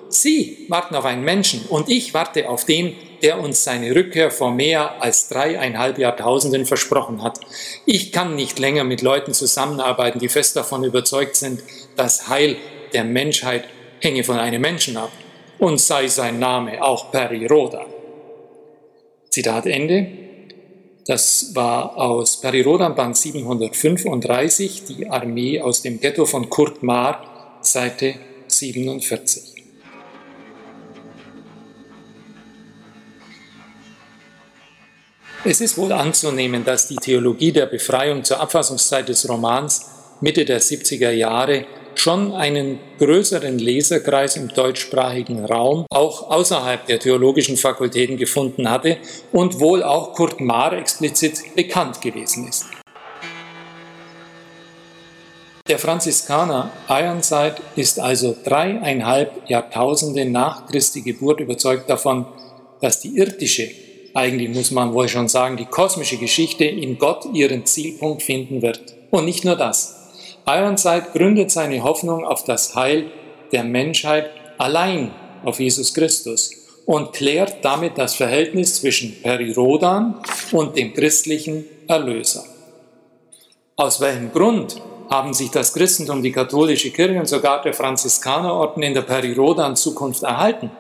Sie 0.10 0.66
warten 0.70 0.96
auf 0.96 1.06
einen 1.06 1.24
Menschen 1.24 1.66
und 1.70 1.90
ich 1.90 2.14
warte 2.14 2.50
auf 2.50 2.66
den, 2.66 2.96
der 3.22 3.40
uns 3.40 3.64
seine 3.64 3.96
Rückkehr 3.96 4.32
vor 4.32 4.52
mehr 4.52 5.02
als 5.02 5.28
dreieinhalb 5.30 5.98
Jahrtausenden 5.98 6.66
versprochen 6.66 7.24
hat. 7.24 7.40
Ich 7.86 8.12
kann 8.12 8.36
nicht 8.36 8.60
länger 8.60 8.84
mit 8.84 9.02
Leuten 9.02 9.34
zusammenarbeiten, 9.34 10.20
die 10.20 10.30
fest 10.30 10.56
davon 10.56 10.84
überzeugt 10.84 11.36
sind, 11.36 11.62
das 11.96 12.30
Heil 12.30 12.58
der 12.94 13.04
Menschheit 13.04 13.66
hänge 14.00 14.24
von 14.24 14.38
einem 14.38 14.62
Menschen 14.62 14.98
ab 14.98 15.12
und 15.58 15.80
sei 15.80 16.08
sein 16.08 16.40
Name 16.40 16.84
auch 16.84 17.12
Periroda. 17.12 17.86
Zitat 19.30 19.66
Ende. 19.66 20.08
Das 21.06 21.56
war 21.56 21.98
aus 21.98 22.40
Perirodan 22.40 22.96
Band 22.96 23.18
735, 23.18 24.84
die 24.86 25.08
Armee 25.08 25.60
aus 25.60 25.82
dem 25.82 26.00
Ghetto 26.00 26.26
von 26.26 26.50
Kurt 26.50 26.84
Maar, 26.84 27.58
Seite 27.62 28.16
47. 28.48 29.49
Es 35.46 35.62
ist 35.62 35.78
wohl 35.78 35.94
anzunehmen, 35.94 36.66
dass 36.66 36.90
die 36.90 36.98
Theologie 36.98 37.54
der 37.54 37.66
Befreiung 37.66 38.26
zur 38.26 38.42
Abfassungszeit 38.42 39.08
des 39.08 39.30
Romans 39.30 39.86
Mitte 40.20 40.44
der 40.44 40.60
70er 40.60 41.12
Jahre 41.12 41.66
schon 41.96 42.34
einen 42.34 42.78
größeren 42.98 43.58
Leserkreis 43.58 44.36
im 44.36 44.50
deutschsprachigen 44.50 45.46
Raum, 45.46 45.86
auch 45.92 46.30
außerhalb 46.30 46.86
der 46.88 47.00
theologischen 47.00 47.56
Fakultäten 47.56 48.18
gefunden 48.18 48.70
hatte 48.70 48.98
und 49.32 49.62
wohl 49.62 49.82
auch 49.82 50.12
Kurt 50.12 50.42
Maar 50.42 50.74
explizit 50.74 51.56
bekannt 51.56 52.02
gewesen 52.02 52.50
ist. 52.50 52.66
Der 55.70 55.80
Franziskaner 55.80 56.70
Ironside 56.90 57.56
ist 57.78 57.98
also 57.98 58.36
dreieinhalb 58.44 59.50
Jahrtausende 59.50 60.26
nach 60.26 60.68
Christi 60.68 61.02
Geburt 61.02 61.40
überzeugt 61.40 61.90
davon, 61.90 62.26
dass 62.82 63.00
die 63.00 63.16
irdische 63.18 63.70
eigentlich 64.14 64.50
muss 64.50 64.72
man 64.72 64.94
wohl 64.94 65.08
schon 65.08 65.28
sagen, 65.28 65.58
die 65.58 65.66
kosmische 65.66 66.18
Geschichte 66.18 66.66
in 66.66 66.98
Gott 66.98 67.26
ihren 67.34 67.66
Zielpunkt 67.66 68.24
finden 68.24 68.62
wird. 68.62 68.96
Und 69.12 69.26
nicht 69.26 69.46
nur 69.46 69.56
das. 69.56 69.96
Ironside 70.48 71.08
gründet 71.14 71.52
seine 71.52 71.84
Hoffnung 71.84 72.26
auf 72.26 72.44
das 72.44 72.76
Heil 72.76 73.12
der 73.52 73.64
Menschheit 73.64 74.30
allein 74.58 75.12
auf 75.44 75.60
Jesus 75.60 75.94
Christus 75.94 76.52
und 76.86 77.14
klärt 77.14 77.64
damit 77.64 77.98
das 77.98 78.16
Verhältnis 78.16 78.76
zwischen 78.76 79.22
Perirodan 79.22 80.22
und 80.52 80.76
dem 80.76 80.94
christlichen 80.94 81.66
Erlöser. 81.88 82.44
Aus 83.76 84.02
welchem 84.02 84.32
Grund 84.32 84.82
haben 85.10 85.34
sich 85.34 85.50
das 85.50 85.74
Christentum, 85.74 86.22
die 86.22 86.32
katholische 86.32 86.92
Kirche 86.92 87.20
und 87.20 87.28
sogar 87.28 87.62
der 87.62 87.74
Franziskanerorden 87.74 88.84
in 88.84 88.94
der 88.94 89.02
Perirodan-Zukunft 89.04 90.24
erhalten? 90.24 90.72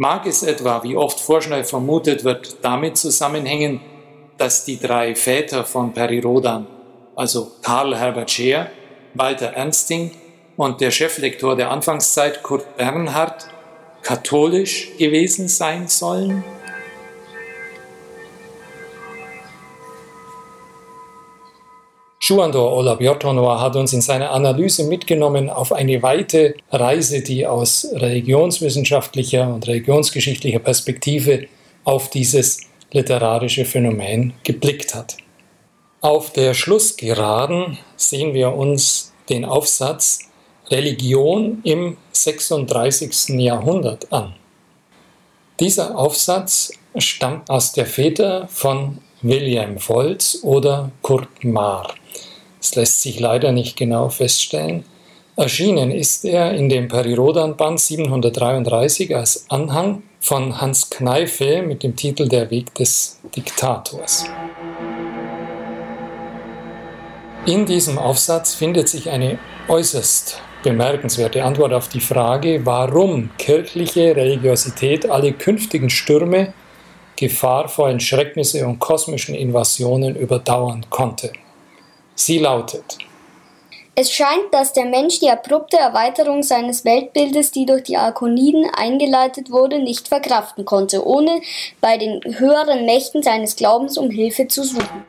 Mag 0.00 0.26
es 0.26 0.44
etwa, 0.44 0.84
wie 0.84 0.96
oft 0.96 1.18
vorschnell 1.18 1.64
vermutet 1.64 2.22
wird, 2.22 2.58
damit 2.62 2.96
zusammenhängen, 2.96 3.80
dass 4.36 4.64
die 4.64 4.78
drei 4.78 5.16
Väter 5.16 5.64
von 5.64 5.92
Perirodan, 5.92 6.68
also 7.16 7.50
Karl 7.62 7.96
Herbert 7.96 8.30
Scheer, 8.30 8.70
Walter 9.14 9.54
Ernsting 9.54 10.12
und 10.56 10.80
der 10.80 10.92
Cheflektor 10.92 11.56
der 11.56 11.72
Anfangszeit 11.72 12.44
Kurt 12.44 12.76
Bernhard, 12.76 13.48
katholisch 14.02 14.96
gewesen 14.98 15.48
sein 15.48 15.88
sollen? 15.88 16.44
Schuandor 22.28 22.76
Ola 22.76 22.94
Björtonova 22.94 23.58
hat 23.58 23.74
uns 23.74 23.94
in 23.94 24.02
seiner 24.02 24.32
Analyse 24.32 24.84
mitgenommen 24.84 25.48
auf 25.48 25.72
eine 25.72 26.02
weite 26.02 26.56
Reise, 26.70 27.22
die 27.22 27.46
aus 27.46 27.88
religionswissenschaftlicher 27.90 29.48
und 29.48 29.66
religionsgeschichtlicher 29.66 30.58
Perspektive 30.58 31.46
auf 31.84 32.10
dieses 32.10 32.60
literarische 32.92 33.64
Phänomen 33.64 34.34
geblickt 34.42 34.94
hat. 34.94 35.16
Auf 36.02 36.30
der 36.30 36.52
Schlussgeraden 36.52 37.78
sehen 37.96 38.34
wir 38.34 38.52
uns 38.52 39.14
den 39.30 39.46
Aufsatz 39.46 40.28
Religion 40.70 41.62
im 41.64 41.96
36. 42.12 43.40
Jahrhundert 43.40 44.12
an. 44.12 44.34
Dieser 45.60 45.96
Aufsatz 45.96 46.74
stammt 46.98 47.48
aus 47.48 47.72
der 47.72 47.86
Feder 47.86 48.48
von 48.48 48.98
William 49.22 49.78
Volz 49.78 50.40
oder 50.42 50.90
Kurt 51.00 51.42
Maar. 51.42 51.94
Das 52.58 52.74
lässt 52.74 53.02
sich 53.02 53.20
leider 53.20 53.52
nicht 53.52 53.76
genau 53.76 54.08
feststellen. 54.08 54.84
Erschienen 55.36 55.92
ist 55.92 56.24
er 56.24 56.52
in 56.52 56.68
dem 56.68 56.88
Perirodan-Band 56.88 57.78
733 57.78 59.14
als 59.14 59.48
Anhang 59.48 60.02
von 60.18 60.60
Hans 60.60 60.90
Kneife 60.90 61.62
mit 61.62 61.84
dem 61.84 61.94
Titel 61.94 62.28
Der 62.28 62.50
Weg 62.50 62.74
des 62.74 63.20
Diktators. 63.36 64.24
In 67.46 67.66
diesem 67.66 67.98
Aufsatz 67.98 68.54
findet 68.54 68.88
sich 68.88 69.08
eine 69.08 69.38
äußerst 69.68 70.42
bemerkenswerte 70.64 71.44
Antwort 71.44 71.72
auf 71.72 71.88
die 71.88 72.00
Frage, 72.00 72.66
warum 72.66 73.30
kirchliche 73.38 74.16
Religiosität 74.16 75.08
alle 75.08 75.32
künftigen 75.32 75.88
Stürme, 75.88 76.52
gefahrvollen 77.16 78.00
Schrecknisse 78.00 78.66
und 78.66 78.80
kosmischen 78.80 79.34
Invasionen 79.34 80.16
überdauern 80.16 80.84
konnte. 80.90 81.32
Sie 82.20 82.38
lautet, 82.38 82.98
es 83.94 84.12
scheint, 84.12 84.52
dass 84.52 84.72
der 84.72 84.86
Mensch 84.86 85.20
die 85.20 85.30
abrupte 85.30 85.76
Erweiterung 85.76 86.42
seines 86.42 86.84
Weltbildes, 86.84 87.52
die 87.52 87.64
durch 87.64 87.84
die 87.84 87.96
Arkoniden 87.96 88.68
eingeleitet 88.76 89.52
wurde, 89.52 89.80
nicht 89.80 90.08
verkraften 90.08 90.64
konnte, 90.64 91.06
ohne 91.06 91.40
bei 91.80 91.96
den 91.96 92.20
höheren 92.38 92.86
Mächten 92.86 93.22
seines 93.22 93.54
Glaubens 93.54 93.96
um 93.96 94.10
Hilfe 94.10 94.48
zu 94.48 94.64
suchen. 94.64 95.04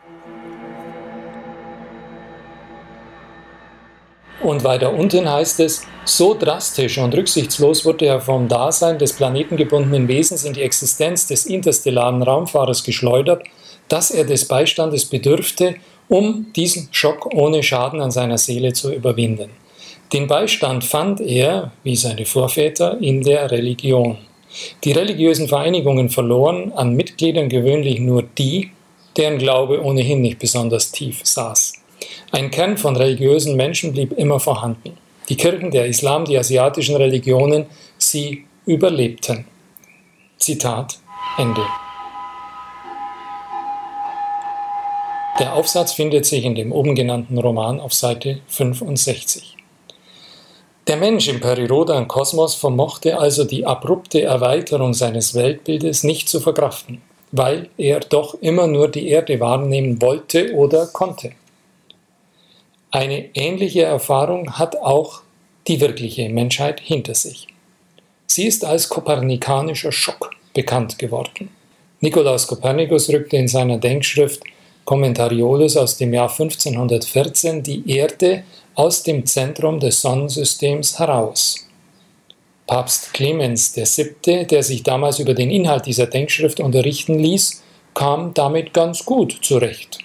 Und 4.43 4.63
weiter 4.63 4.93
unten 4.93 5.27
heißt 5.27 5.61
es, 5.61 5.81
so 6.05 6.35
drastisch 6.35 6.99
und 6.99 7.15
rücksichtslos 7.15 7.85
wurde 7.85 8.05
er 8.05 8.21
vom 8.21 8.47
Dasein 8.47 8.99
des 8.99 9.13
planetengebundenen 9.13 10.07
Wesens 10.07 10.45
in 10.45 10.53
die 10.53 10.61
Existenz 10.61 11.25
des 11.25 11.47
interstellaren 11.47 12.21
Raumfahrers 12.21 12.83
geschleudert, 12.83 13.43
dass 13.87 14.11
er 14.11 14.25
des 14.25 14.47
Beistandes 14.47 15.05
bedürfte, 15.05 15.75
um 16.09 16.47
diesen 16.55 16.89
Schock 16.91 17.33
ohne 17.33 17.63
Schaden 17.63 18.01
an 18.01 18.11
seiner 18.11 18.37
Seele 18.37 18.73
zu 18.73 18.91
überwinden. 18.93 19.49
Den 20.11 20.27
Beistand 20.27 20.83
fand 20.83 21.21
er, 21.21 21.71
wie 21.83 21.95
seine 21.95 22.25
Vorväter, 22.25 22.97
in 22.99 23.21
der 23.21 23.51
Religion. 23.51 24.17
Die 24.83 24.91
religiösen 24.91 25.47
Vereinigungen 25.47 26.09
verloren 26.09 26.73
an 26.73 26.95
Mitgliedern 26.95 27.47
gewöhnlich 27.47 27.99
nur 27.99 28.23
die, 28.23 28.71
deren 29.15 29.37
Glaube 29.37 29.83
ohnehin 29.83 30.21
nicht 30.21 30.39
besonders 30.39 30.91
tief 30.91 31.21
saß. 31.23 31.73
Ein 32.31 32.49
Kern 32.49 32.77
von 32.77 32.95
religiösen 32.95 33.55
Menschen 33.55 33.93
blieb 33.93 34.13
immer 34.13 34.39
vorhanden. 34.39 34.97
Die 35.29 35.37
Kirchen, 35.37 35.69
der 35.69 35.85
Islam, 35.85 36.25
die 36.25 36.37
asiatischen 36.37 36.95
Religionen, 36.95 37.65
sie 37.99 38.45
überlebten. 38.65 39.45
Zitat 40.37 40.99
Ende. 41.37 41.61
Der 45.39 45.53
Aufsatz 45.55 45.93
findet 45.93 46.25
sich 46.25 46.43
in 46.43 46.53
dem 46.53 46.73
oben 46.73 46.95
genannten 46.95 47.37
Roman 47.37 47.79
auf 47.79 47.93
Seite 47.93 48.41
65. 48.47 49.55
Der 50.85 50.97
Mensch 50.97 51.29
im 51.29 51.39
perirodan 51.39 52.09
Kosmos 52.09 52.55
vermochte 52.55 53.17
also 53.17 53.45
die 53.45 53.65
abrupte 53.65 54.21
Erweiterung 54.21 54.93
seines 54.93 55.35
Weltbildes 55.35 56.03
nicht 56.03 56.27
zu 56.27 56.41
verkraften, 56.41 57.01
weil 57.31 57.69
er 57.77 58.01
doch 58.01 58.33
immer 58.41 58.67
nur 58.67 58.89
die 58.89 59.07
Erde 59.07 59.39
wahrnehmen 59.39 60.01
wollte 60.01 60.53
oder 60.55 60.87
konnte. 60.87 61.31
Eine 62.91 63.29
ähnliche 63.33 63.83
Erfahrung 63.83 64.57
hat 64.57 64.75
auch 64.75 65.21
die 65.67 65.79
wirkliche 65.79 66.27
Menschheit 66.27 66.81
hinter 66.81 67.15
sich. 67.15 67.47
Sie 68.25 68.45
ist 68.45 68.65
als 68.65 68.89
kopernikanischer 68.89 69.93
Schock 69.93 70.31
bekannt 70.53 70.99
geworden. 70.99 71.49
Nikolaus 72.01 72.45
Kopernikus 72.47 73.07
rückte 73.09 73.37
in 73.37 73.47
seiner 73.47 73.77
Denkschrift 73.77 74.43
Commentariolus 74.89 75.77
aus 75.77 75.97
dem 75.97 76.15
Jahr 76.15 76.31
1514 76.31 77.61
die 77.61 77.87
Erde 77.91 78.41
aus 78.73 79.03
dem 79.03 79.23
Zentrum 79.23 79.79
des 79.79 80.01
Sonnensystems 80.01 80.97
heraus. 80.97 81.67
Papst 82.65 83.13
Clemens 83.13 83.75
VII., 83.75 84.47
der 84.47 84.63
sich 84.63 84.81
damals 84.81 85.19
über 85.19 85.35
den 85.35 85.51
Inhalt 85.51 85.85
dieser 85.85 86.07
Denkschrift 86.07 86.59
unterrichten 86.59 87.19
ließ, 87.19 87.61
kam 87.93 88.33
damit 88.33 88.73
ganz 88.73 89.05
gut 89.05 89.37
zurecht. 89.43 89.99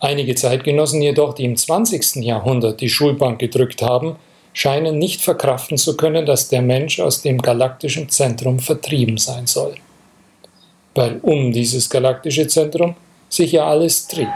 Einige 0.00 0.34
Zeitgenossen 0.34 1.00
jedoch, 1.00 1.32
die 1.32 1.44
im 1.44 1.56
20. 1.56 2.16
Jahrhundert 2.16 2.80
die 2.80 2.90
Schulbank 2.90 3.38
gedrückt 3.38 3.82
haben, 3.82 4.16
scheinen 4.52 4.98
nicht 4.98 5.20
verkraften 5.20 5.78
zu 5.78 5.96
können, 5.96 6.26
dass 6.26 6.48
der 6.48 6.62
Mensch 6.62 6.98
aus 6.98 7.22
dem 7.22 7.40
galaktischen 7.40 8.08
Zentrum 8.08 8.58
vertrieben 8.58 9.16
sein 9.16 9.46
soll. 9.46 9.76
Weil 10.96 11.20
um 11.22 11.52
dieses 11.52 11.88
galaktische 11.88 12.48
Zentrum 12.48 12.96
sich 13.28 13.52
ja 13.52 13.66
alles 13.66 14.08
dreht. 14.08 14.28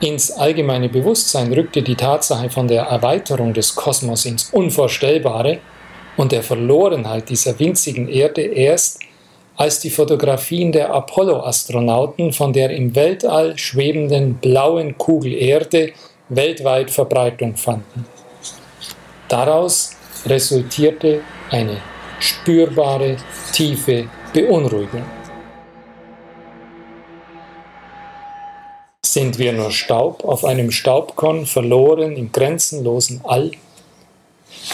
Ins 0.00 0.30
allgemeine 0.30 0.90
Bewusstsein 0.90 1.52
rückte 1.52 1.82
die 1.82 1.94
Tatsache 1.94 2.50
von 2.50 2.68
der 2.68 2.82
Erweiterung 2.82 3.54
des 3.54 3.74
Kosmos 3.74 4.26
ins 4.26 4.50
Unvorstellbare 4.50 5.58
und 6.18 6.32
der 6.32 6.42
Verlorenheit 6.42 7.30
dieser 7.30 7.58
winzigen 7.58 8.08
Erde 8.08 8.42
erst, 8.42 9.00
als 9.56 9.80
die 9.80 9.90
Fotografien 9.90 10.70
der 10.70 10.92
Apollo-Astronauten 10.92 12.34
von 12.34 12.52
der 12.52 12.70
im 12.70 12.94
Weltall 12.94 13.56
schwebenden 13.56 14.34
blauen 14.34 14.98
Kugel 14.98 15.32
Erde 15.32 15.92
weltweit 16.28 16.90
Verbreitung 16.90 17.56
fanden. 17.56 18.04
Daraus 19.28 19.96
resultierte 20.26 21.22
eine 21.50 21.80
spürbare, 22.20 23.16
tiefe 23.52 24.08
Beunruhigung. 24.32 25.04
Sind 29.04 29.38
wir 29.38 29.52
nur 29.52 29.70
Staub 29.70 30.24
auf 30.24 30.44
einem 30.44 30.70
Staubkorn 30.70 31.46
verloren 31.46 32.16
im 32.16 32.32
grenzenlosen 32.32 33.20
All? 33.24 33.52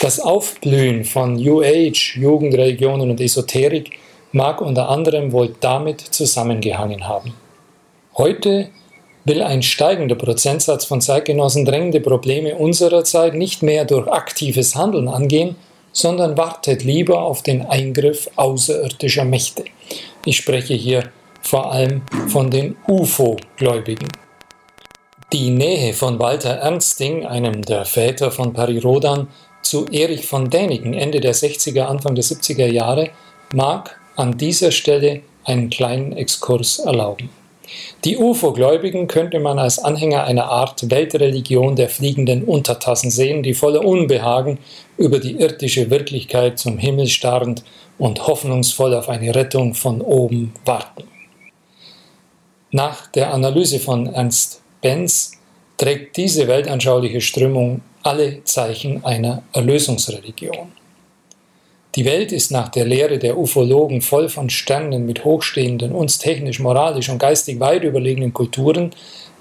Das 0.01 0.19
Aufblühen 0.19 1.05
von 1.05 1.35
New 1.37 1.63
Age, 1.63 2.17
Jugendreligionen 2.17 3.11
und 3.11 3.21
Esoterik 3.21 3.99
mag 4.33 4.61
unter 4.61 4.89
anderem 4.89 5.33
wohl 5.33 5.55
damit 5.61 6.01
zusammengehangen 6.01 7.07
haben. 7.07 7.35
Heute 8.17 8.71
will 9.25 9.43
ein 9.43 9.63
steigender 9.63 10.17
Prozentsatz 10.17 10.85
von 10.85 11.01
Zeitgenossen 11.01 11.65
drängende 11.65 12.01
Probleme 12.01 12.57
unserer 12.57 13.05
Zeit 13.05 13.35
nicht 13.35 13.63
mehr 13.63 13.85
durch 13.85 14.09
aktives 14.09 14.75
Handeln 14.75 15.09
angehen, 15.09 15.57
sondern 15.93 16.37
wartet 16.37 16.85
lieber 16.85 17.23
auf 17.23 17.43
den 17.43 17.65
Eingriff 17.67 18.29
außerirdischer 18.37 19.25
Mächte. 19.25 19.65
Ich 20.25 20.37
spreche 20.37 20.75
hier 20.75 21.11
vor 21.43 21.73
allem 21.73 22.03
von 22.29 22.51
den 22.51 22.77
UFO-Gläubigen. 22.89 24.09
Die 25.33 25.51
Nähe 25.51 25.95
von 25.95 26.19
Walter 26.19 26.51
Ernsting, 26.51 27.27
einem 27.27 27.63
der 27.63 27.85
Väter 27.85 28.31
von 28.31 28.53
Parirodan, 28.53 29.29
zu 29.63 29.87
Erich 29.87 30.27
von 30.27 30.51
Däniken 30.51 30.93
Ende 30.95 31.21
der 31.21 31.35
60er, 31.35 31.83
Anfang 31.83 32.15
der 32.15 32.25
70er 32.25 32.67
Jahre 32.67 33.11
mag 33.55 33.99
an 34.17 34.37
dieser 34.37 34.71
Stelle 34.71 35.23
einen 35.45 35.71
kleinen 35.71 36.13
Exkurs 36.13 36.79
erlauben. 36.79 37.31
Die 38.05 38.17
UFO-Gläubigen 38.17 39.07
könnte 39.07 39.39
man 39.39 39.59
als 39.59 39.79
Anhänger 39.79 40.25
einer 40.25 40.47
Art 40.47 40.91
Weltreligion 40.91 41.77
der 41.77 41.89
fliegenden 41.89 42.45
Untertassen 42.45 43.11
sehen, 43.11 43.43
die 43.43 43.55
voller 43.55 43.85
Unbehagen 43.85 44.59
über 44.97 45.19
die 45.19 45.33
irdische 45.33 45.91
Wirklichkeit 45.91 46.59
zum 46.59 46.79
Himmel 46.79 47.07
starrend 47.07 47.63
und 47.99 48.27
hoffnungsvoll 48.27 48.95
auf 48.95 49.09
eine 49.09 49.35
Rettung 49.35 49.75
von 49.75 50.01
oben 50.01 50.53
warten. 50.65 51.05
Nach 52.71 53.07
der 53.09 53.33
Analyse 53.33 53.79
von 53.79 54.07
Ernst 54.07 54.63
Benz 54.81 55.33
trägt 55.77 56.17
diese 56.17 56.49
weltanschauliche 56.49 57.21
Strömung 57.21 57.83
alle 58.03 58.43
Zeichen 58.45 59.05
einer 59.05 59.43
Erlösungsreligion. 59.53 60.82
Die 61.95 62.07
Welt 62.07 62.33
ist 62.33 62.51
nach 62.51 62.71
der 62.71 62.87
Lehre 62.87 63.19
der 63.19 63.37
Ufologen 63.37 64.01
voll 64.01 64.31
von 64.31 64.49
Sternen 64.49 65.05
mit 65.05 65.27
hochstehenden, 65.27 65.93
uns 65.93 66.19
technisch, 66.19 66.59
moralisch 66.59 67.11
und 67.11 67.19
geistig 67.19 67.61
weit 67.61 67.85
überlegenen 67.85 68.33
Kulturen, 68.33 68.93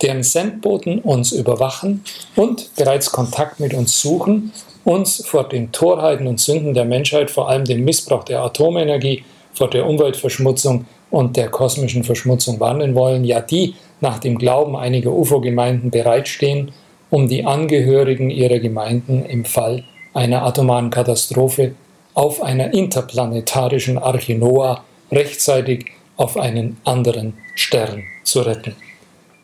deren 0.01 0.21
Sendboten 0.21 0.99
uns 0.99 1.31
überwachen 1.31 2.03
und 2.35 2.75
bereits 2.75 3.09
Kontakt 3.09 3.61
mit 3.61 3.73
uns 3.73 4.01
suchen, 4.01 4.51
uns 4.83 5.25
vor 5.25 5.47
den 5.47 5.71
Torheiten 5.71 6.27
und 6.27 6.41
Sünden 6.41 6.73
der 6.73 6.83
Menschheit, 6.83 7.31
vor 7.31 7.47
allem 7.47 7.63
dem 7.63 7.85
Missbrauch 7.85 8.25
der 8.25 8.41
Atomenergie, 8.41 9.23
vor 9.53 9.69
der 9.69 9.87
Umweltverschmutzung 9.87 10.85
und 11.09 11.37
der 11.37 11.47
kosmischen 11.47 12.03
Verschmutzung 12.03 12.59
warnen 12.59 12.95
wollen, 12.95 13.23
ja 13.23 13.39
die 13.39 13.75
nach 14.01 14.19
dem 14.19 14.37
Glauben 14.37 14.75
einiger 14.75 15.13
UFO-Gemeinden 15.13 15.89
bereitstehen, 15.89 16.73
um 17.09 17.29
die 17.29 17.45
Angehörigen 17.45 18.29
ihrer 18.29 18.59
Gemeinden 18.59 19.23
im 19.25 19.45
Fall 19.45 19.85
einer 20.13 20.43
atomaren 20.43 20.89
Katastrophe 20.89 21.75
auf 22.13 22.41
einer 22.41 22.73
interplanetarischen 22.73 23.97
Arche 23.97 24.35
Noah 24.35 24.83
rechtzeitig 25.11 25.91
auf 26.17 26.37
einen 26.37 26.77
anderen 26.83 27.33
Stern 27.55 28.03
zu 28.23 28.41
retten. 28.41 28.75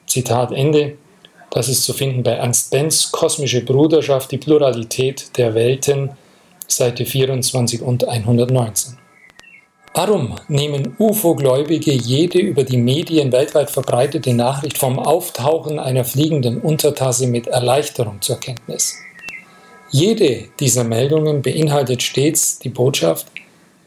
Zitat 0.05 0.51
Ende. 0.51 0.97
Das 1.49 1.69
ist 1.69 1.83
zu 1.83 1.93
finden 1.93 2.23
bei 2.23 2.31
Ernst 2.31 2.71
Benz, 2.71 3.11
Kosmische 3.11 3.63
Bruderschaft, 3.63 4.31
die 4.31 4.37
Pluralität 4.37 5.37
der 5.37 5.53
Welten, 5.53 6.11
Seite 6.67 7.05
24 7.05 7.81
und 7.81 8.07
119. 8.07 8.97
Warum 9.93 10.35
nehmen 10.47 10.95
UFO-Gläubige 10.99 11.91
jede 11.91 12.37
über 12.37 12.63
die 12.63 12.77
Medien 12.77 13.31
weltweit 13.31 13.71
verbreitete 13.71 14.33
Nachricht 14.33 14.77
vom 14.77 14.99
Auftauchen 14.99 15.79
einer 15.79 16.03
fliegenden 16.03 16.61
Untertasse 16.61 17.25
mit 17.25 17.47
Erleichterung 17.47 18.21
zur 18.21 18.39
Kenntnis? 18.39 18.99
Jede 19.89 20.49
dieser 20.59 20.83
Meldungen 20.83 21.41
beinhaltet 21.41 22.03
stets 22.03 22.59
die 22.59 22.69
Botschaft, 22.69 23.27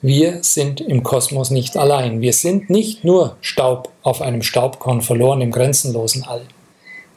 wir 0.02 0.42
sind 0.42 0.80
im 0.80 1.02
Kosmos 1.02 1.50
nicht 1.50 1.76
allein. 1.76 2.22
Wir 2.22 2.32
sind 2.32 2.70
nicht 2.70 3.04
nur 3.04 3.36
Staub 3.42 3.90
auf 4.02 4.22
einem 4.22 4.42
Staubkorn 4.42 5.02
verloren 5.02 5.42
im 5.42 5.50
grenzenlosen 5.50 6.24
All. 6.24 6.46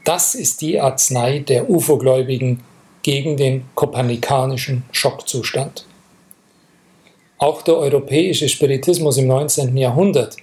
Das 0.03 0.35
ist 0.35 0.59
die 0.59 0.81
Arznei 0.81 1.39
der 1.39 1.69
UFO-Gläubigen 1.69 2.59
gegen 3.01 3.37
den 3.37 3.63
kopernikanischen 3.73 4.83
Schockzustand. 4.91 5.85
Auch 7.37 7.61
der 7.61 7.77
europäische 7.77 8.49
Spiritismus 8.49 9.17
im 9.17 9.27
19. 9.27 9.77
Jahrhundert, 9.77 10.35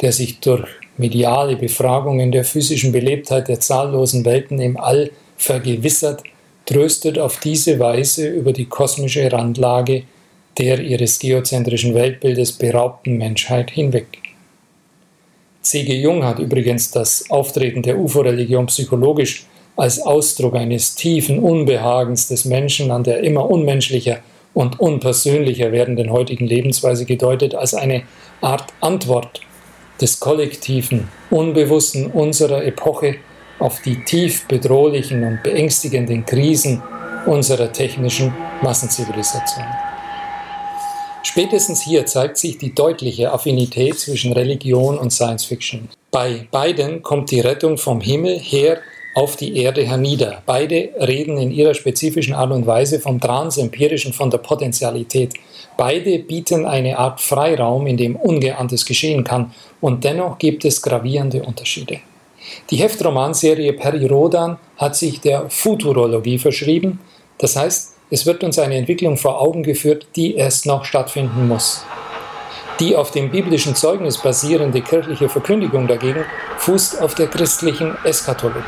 der 0.00 0.10
sich 0.10 0.40
durch 0.40 0.68
mediale 0.96 1.54
Befragungen 1.54 2.32
der 2.32 2.44
physischen 2.44 2.90
Belebtheit 2.90 3.46
der 3.46 3.60
zahllosen 3.60 4.24
Welten 4.24 4.60
im 4.60 4.76
All 4.76 5.12
vergewissert, 5.36 6.24
tröstet 6.66 7.18
auf 7.18 7.40
diese 7.40 7.78
Weise 7.78 8.28
über 8.28 8.52
die 8.52 8.66
kosmische 8.66 9.30
Randlage 9.30 10.04
der 10.58 10.80
ihres 10.80 11.18
geozentrischen 11.18 11.94
Weltbildes 11.94 12.52
beraubten 12.52 13.16
Menschheit 13.16 13.70
hinweg. 13.70 14.06
C.G. 15.62 15.94
Jung 15.94 16.24
hat 16.24 16.38
übrigens 16.38 16.90
das 16.90 17.30
Auftreten 17.30 17.82
der 17.82 17.98
UFO-Religion 17.98 18.66
psychologisch 18.66 19.46
als 19.76 20.00
Ausdruck 20.00 20.54
eines 20.54 20.94
tiefen 20.94 21.38
Unbehagens 21.38 22.28
des 22.28 22.44
Menschen 22.44 22.90
an 22.90 23.02
der 23.02 23.20
immer 23.20 23.50
unmenschlicher 23.50 24.20
und 24.52 24.78
unpersönlicher 24.78 25.72
werdenden 25.72 26.10
heutigen 26.10 26.46
Lebensweise 26.46 27.06
gedeutet 27.06 27.54
als 27.54 27.74
eine 27.74 28.02
Art 28.40 28.72
Antwort 28.80 29.40
des 30.00 30.20
kollektiven 30.20 31.08
Unbewussten 31.30 32.06
unserer 32.06 32.64
Epoche 32.64 33.16
auf 33.64 33.80
die 33.80 34.04
tief 34.04 34.46
bedrohlichen 34.46 35.24
und 35.24 35.42
beängstigenden 35.42 36.26
Krisen 36.26 36.82
unserer 37.24 37.72
technischen 37.72 38.30
Massenzivilisation. 38.62 39.64
Spätestens 41.22 41.80
hier 41.80 42.04
zeigt 42.04 42.36
sich 42.36 42.58
die 42.58 42.74
deutliche 42.74 43.32
Affinität 43.32 43.98
zwischen 43.98 44.34
Religion 44.34 44.98
und 44.98 45.10
Science 45.10 45.46
Fiction. 45.46 45.88
Bei 46.10 46.46
beiden 46.50 47.02
kommt 47.02 47.30
die 47.30 47.40
Rettung 47.40 47.78
vom 47.78 48.02
Himmel 48.02 48.38
her 48.38 48.80
auf 49.14 49.36
die 49.36 49.56
Erde 49.56 49.82
hernieder. 49.82 50.42
Beide 50.44 50.90
reden 51.00 51.38
in 51.38 51.50
ihrer 51.50 51.72
spezifischen 51.72 52.34
Art 52.34 52.50
und 52.50 52.66
Weise 52.66 53.00
vom 53.00 53.18
Transempirischen, 53.18 54.12
von 54.12 54.28
der 54.28 54.38
Potentialität. 54.38 55.32
Beide 55.78 56.18
bieten 56.18 56.66
eine 56.66 56.98
Art 56.98 57.22
Freiraum, 57.22 57.86
in 57.86 57.96
dem 57.96 58.16
Ungeahntes 58.16 58.84
geschehen 58.84 59.24
kann, 59.24 59.54
und 59.80 60.04
dennoch 60.04 60.36
gibt 60.36 60.66
es 60.66 60.82
gravierende 60.82 61.42
Unterschiede. 61.42 62.00
Die 62.70 62.76
Heftromanserie 62.76 63.72
Peri-Rodan 63.72 64.58
hat 64.76 64.96
sich 64.96 65.20
der 65.20 65.50
Futurologie 65.50 66.38
verschrieben, 66.38 66.98
das 67.38 67.56
heißt, 67.56 67.94
es 68.10 68.26
wird 68.26 68.44
uns 68.44 68.58
eine 68.58 68.76
Entwicklung 68.76 69.16
vor 69.16 69.40
Augen 69.40 69.62
geführt, 69.62 70.06
die 70.14 70.36
erst 70.36 70.66
noch 70.66 70.84
stattfinden 70.84 71.48
muss. 71.48 71.84
Die 72.80 72.96
auf 72.96 73.10
dem 73.10 73.30
biblischen 73.30 73.74
Zeugnis 73.74 74.18
basierende 74.18 74.82
kirchliche 74.82 75.28
Verkündigung 75.28 75.86
dagegen 75.86 76.24
fußt 76.58 77.00
auf 77.00 77.14
der 77.14 77.28
christlichen 77.28 77.96
Eschatologie. 78.04 78.60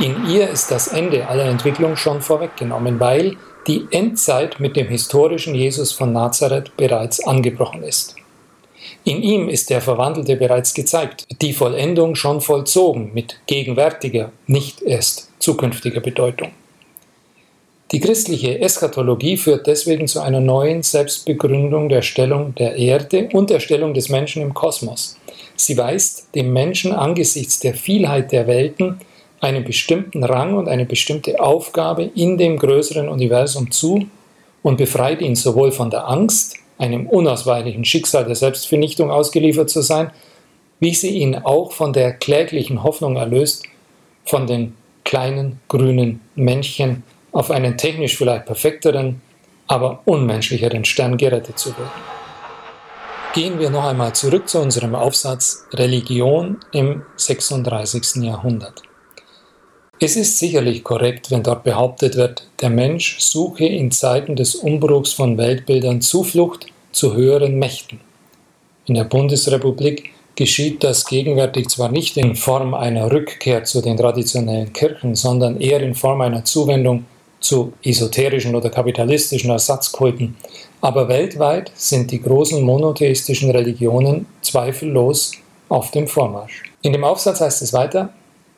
In 0.00 0.26
ihr 0.26 0.48
ist 0.48 0.70
das 0.70 0.88
Ende 0.88 1.26
aller 1.26 1.46
Entwicklung 1.46 1.96
schon 1.96 2.20
vorweggenommen, 2.20 3.00
weil 3.00 3.36
die 3.66 3.86
Endzeit 3.90 4.60
mit 4.60 4.76
dem 4.76 4.86
historischen 4.86 5.54
Jesus 5.54 5.92
von 5.92 6.12
Nazareth 6.12 6.76
bereits 6.76 7.26
angebrochen 7.26 7.82
ist. 7.82 8.14
In 9.08 9.22
ihm 9.22 9.48
ist 9.48 9.70
der 9.70 9.80
Verwandelte 9.80 10.36
bereits 10.36 10.74
gezeigt, 10.74 11.26
die 11.40 11.54
Vollendung 11.54 12.14
schon 12.14 12.42
vollzogen 12.42 13.14
mit 13.14 13.40
gegenwärtiger, 13.46 14.32
nicht 14.46 14.82
erst 14.82 15.30
zukünftiger 15.38 16.00
Bedeutung. 16.00 16.50
Die 17.90 18.00
christliche 18.00 18.60
Eschatologie 18.60 19.38
führt 19.38 19.66
deswegen 19.66 20.08
zu 20.08 20.20
einer 20.20 20.40
neuen 20.40 20.82
Selbstbegründung 20.82 21.88
der 21.88 22.02
Stellung 22.02 22.54
der 22.56 22.76
Erde 22.76 23.30
und 23.32 23.48
der 23.48 23.60
Stellung 23.60 23.94
des 23.94 24.10
Menschen 24.10 24.42
im 24.42 24.52
Kosmos. 24.52 25.16
Sie 25.56 25.78
weist 25.78 26.28
dem 26.34 26.52
Menschen 26.52 26.92
angesichts 26.92 27.60
der 27.60 27.72
Vielheit 27.72 28.30
der 28.30 28.46
Welten 28.46 29.00
einen 29.40 29.64
bestimmten 29.64 30.22
Rang 30.22 30.54
und 30.54 30.68
eine 30.68 30.84
bestimmte 30.84 31.40
Aufgabe 31.40 32.10
in 32.14 32.36
dem 32.36 32.58
größeren 32.58 33.08
Universum 33.08 33.70
zu 33.70 34.06
und 34.62 34.76
befreit 34.76 35.22
ihn 35.22 35.34
sowohl 35.34 35.72
von 35.72 35.88
der 35.88 36.06
Angst, 36.08 36.58
einem 36.78 37.06
unausweichlichen 37.06 37.84
Schicksal 37.84 38.24
der 38.24 38.36
Selbstvernichtung 38.36 39.10
ausgeliefert 39.10 39.68
zu 39.68 39.82
sein, 39.82 40.10
wie 40.80 40.94
sie 40.94 41.10
ihn 41.10 41.34
auch 41.34 41.72
von 41.72 41.92
der 41.92 42.12
kläglichen 42.12 42.82
Hoffnung 42.82 43.16
erlöst, 43.16 43.64
von 44.24 44.46
den 44.46 44.74
kleinen 45.04 45.60
grünen 45.68 46.20
Männchen 46.34 47.02
auf 47.32 47.50
einen 47.50 47.76
technisch 47.76 48.16
vielleicht 48.16 48.46
perfekteren, 48.46 49.20
aber 49.66 50.00
unmenschlicheren 50.04 50.84
Stern 50.84 51.16
gerettet 51.16 51.58
zu 51.58 51.70
werden. 51.70 51.90
Gehen 53.34 53.58
wir 53.58 53.70
noch 53.70 53.84
einmal 53.84 54.14
zurück 54.14 54.48
zu 54.48 54.58
unserem 54.58 54.94
Aufsatz 54.94 55.66
Religion 55.72 56.58
im 56.72 57.02
36. 57.16 58.22
Jahrhundert. 58.24 58.87
Es 60.00 60.14
ist 60.14 60.38
sicherlich 60.38 60.84
korrekt, 60.84 61.32
wenn 61.32 61.42
dort 61.42 61.64
behauptet 61.64 62.14
wird, 62.14 62.46
der 62.60 62.70
Mensch 62.70 63.18
suche 63.18 63.66
in 63.66 63.90
Zeiten 63.90 64.36
des 64.36 64.54
Umbruchs 64.54 65.12
von 65.12 65.36
Weltbildern 65.36 66.00
Zuflucht 66.00 66.66
zu 66.92 67.14
höheren 67.14 67.58
Mächten. 67.58 67.98
In 68.86 68.94
der 68.94 69.02
Bundesrepublik 69.02 70.10
geschieht 70.36 70.84
das 70.84 71.04
gegenwärtig 71.04 71.66
zwar 71.68 71.90
nicht 71.90 72.16
in 72.16 72.36
Form 72.36 72.74
einer 72.74 73.10
Rückkehr 73.10 73.64
zu 73.64 73.80
den 73.82 73.96
traditionellen 73.96 74.72
Kirchen, 74.72 75.16
sondern 75.16 75.60
eher 75.60 75.80
in 75.80 75.96
Form 75.96 76.20
einer 76.20 76.44
Zuwendung 76.44 77.04
zu 77.40 77.72
esoterischen 77.82 78.54
oder 78.54 78.70
kapitalistischen 78.70 79.50
Ersatzkulten. 79.50 80.36
Aber 80.80 81.08
weltweit 81.08 81.72
sind 81.74 82.12
die 82.12 82.22
großen 82.22 82.62
monotheistischen 82.62 83.50
Religionen 83.50 84.26
zweifellos 84.42 85.32
auf 85.68 85.90
dem 85.90 86.06
Vormarsch. 86.06 86.62
In 86.82 86.92
dem 86.92 87.02
Aufsatz 87.02 87.40
heißt 87.40 87.62
es 87.62 87.72
weiter, 87.72 88.10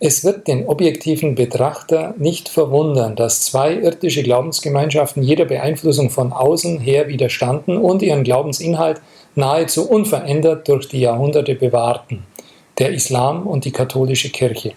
es 0.03 0.25
wird 0.25 0.49
den 0.49 0.67
objektiven 0.67 1.35
Betrachter 1.35 2.15
nicht 2.17 2.49
verwundern, 2.49 3.17
dass 3.17 3.43
zwei 3.43 3.75
irdische 3.75 4.23
Glaubensgemeinschaften 4.23 5.23
jeder 5.23 5.45
Beeinflussung 5.45 6.09
von 6.09 6.33
außen 6.33 6.81
her 6.81 7.09
widerstanden 7.09 7.77
und 7.77 8.01
ihren 8.01 8.25
Glaubensinhalt 8.25 9.03
nahezu 9.35 9.87
unverändert 9.87 10.67
durch 10.69 10.89
die 10.89 11.01
Jahrhunderte 11.01 11.55
bewahrten, 11.55 12.25
der 12.79 12.93
Islam 12.93 13.47
und 13.47 13.67
die 13.67 13.73
katholische 13.73 14.31
Kirche. 14.31 14.73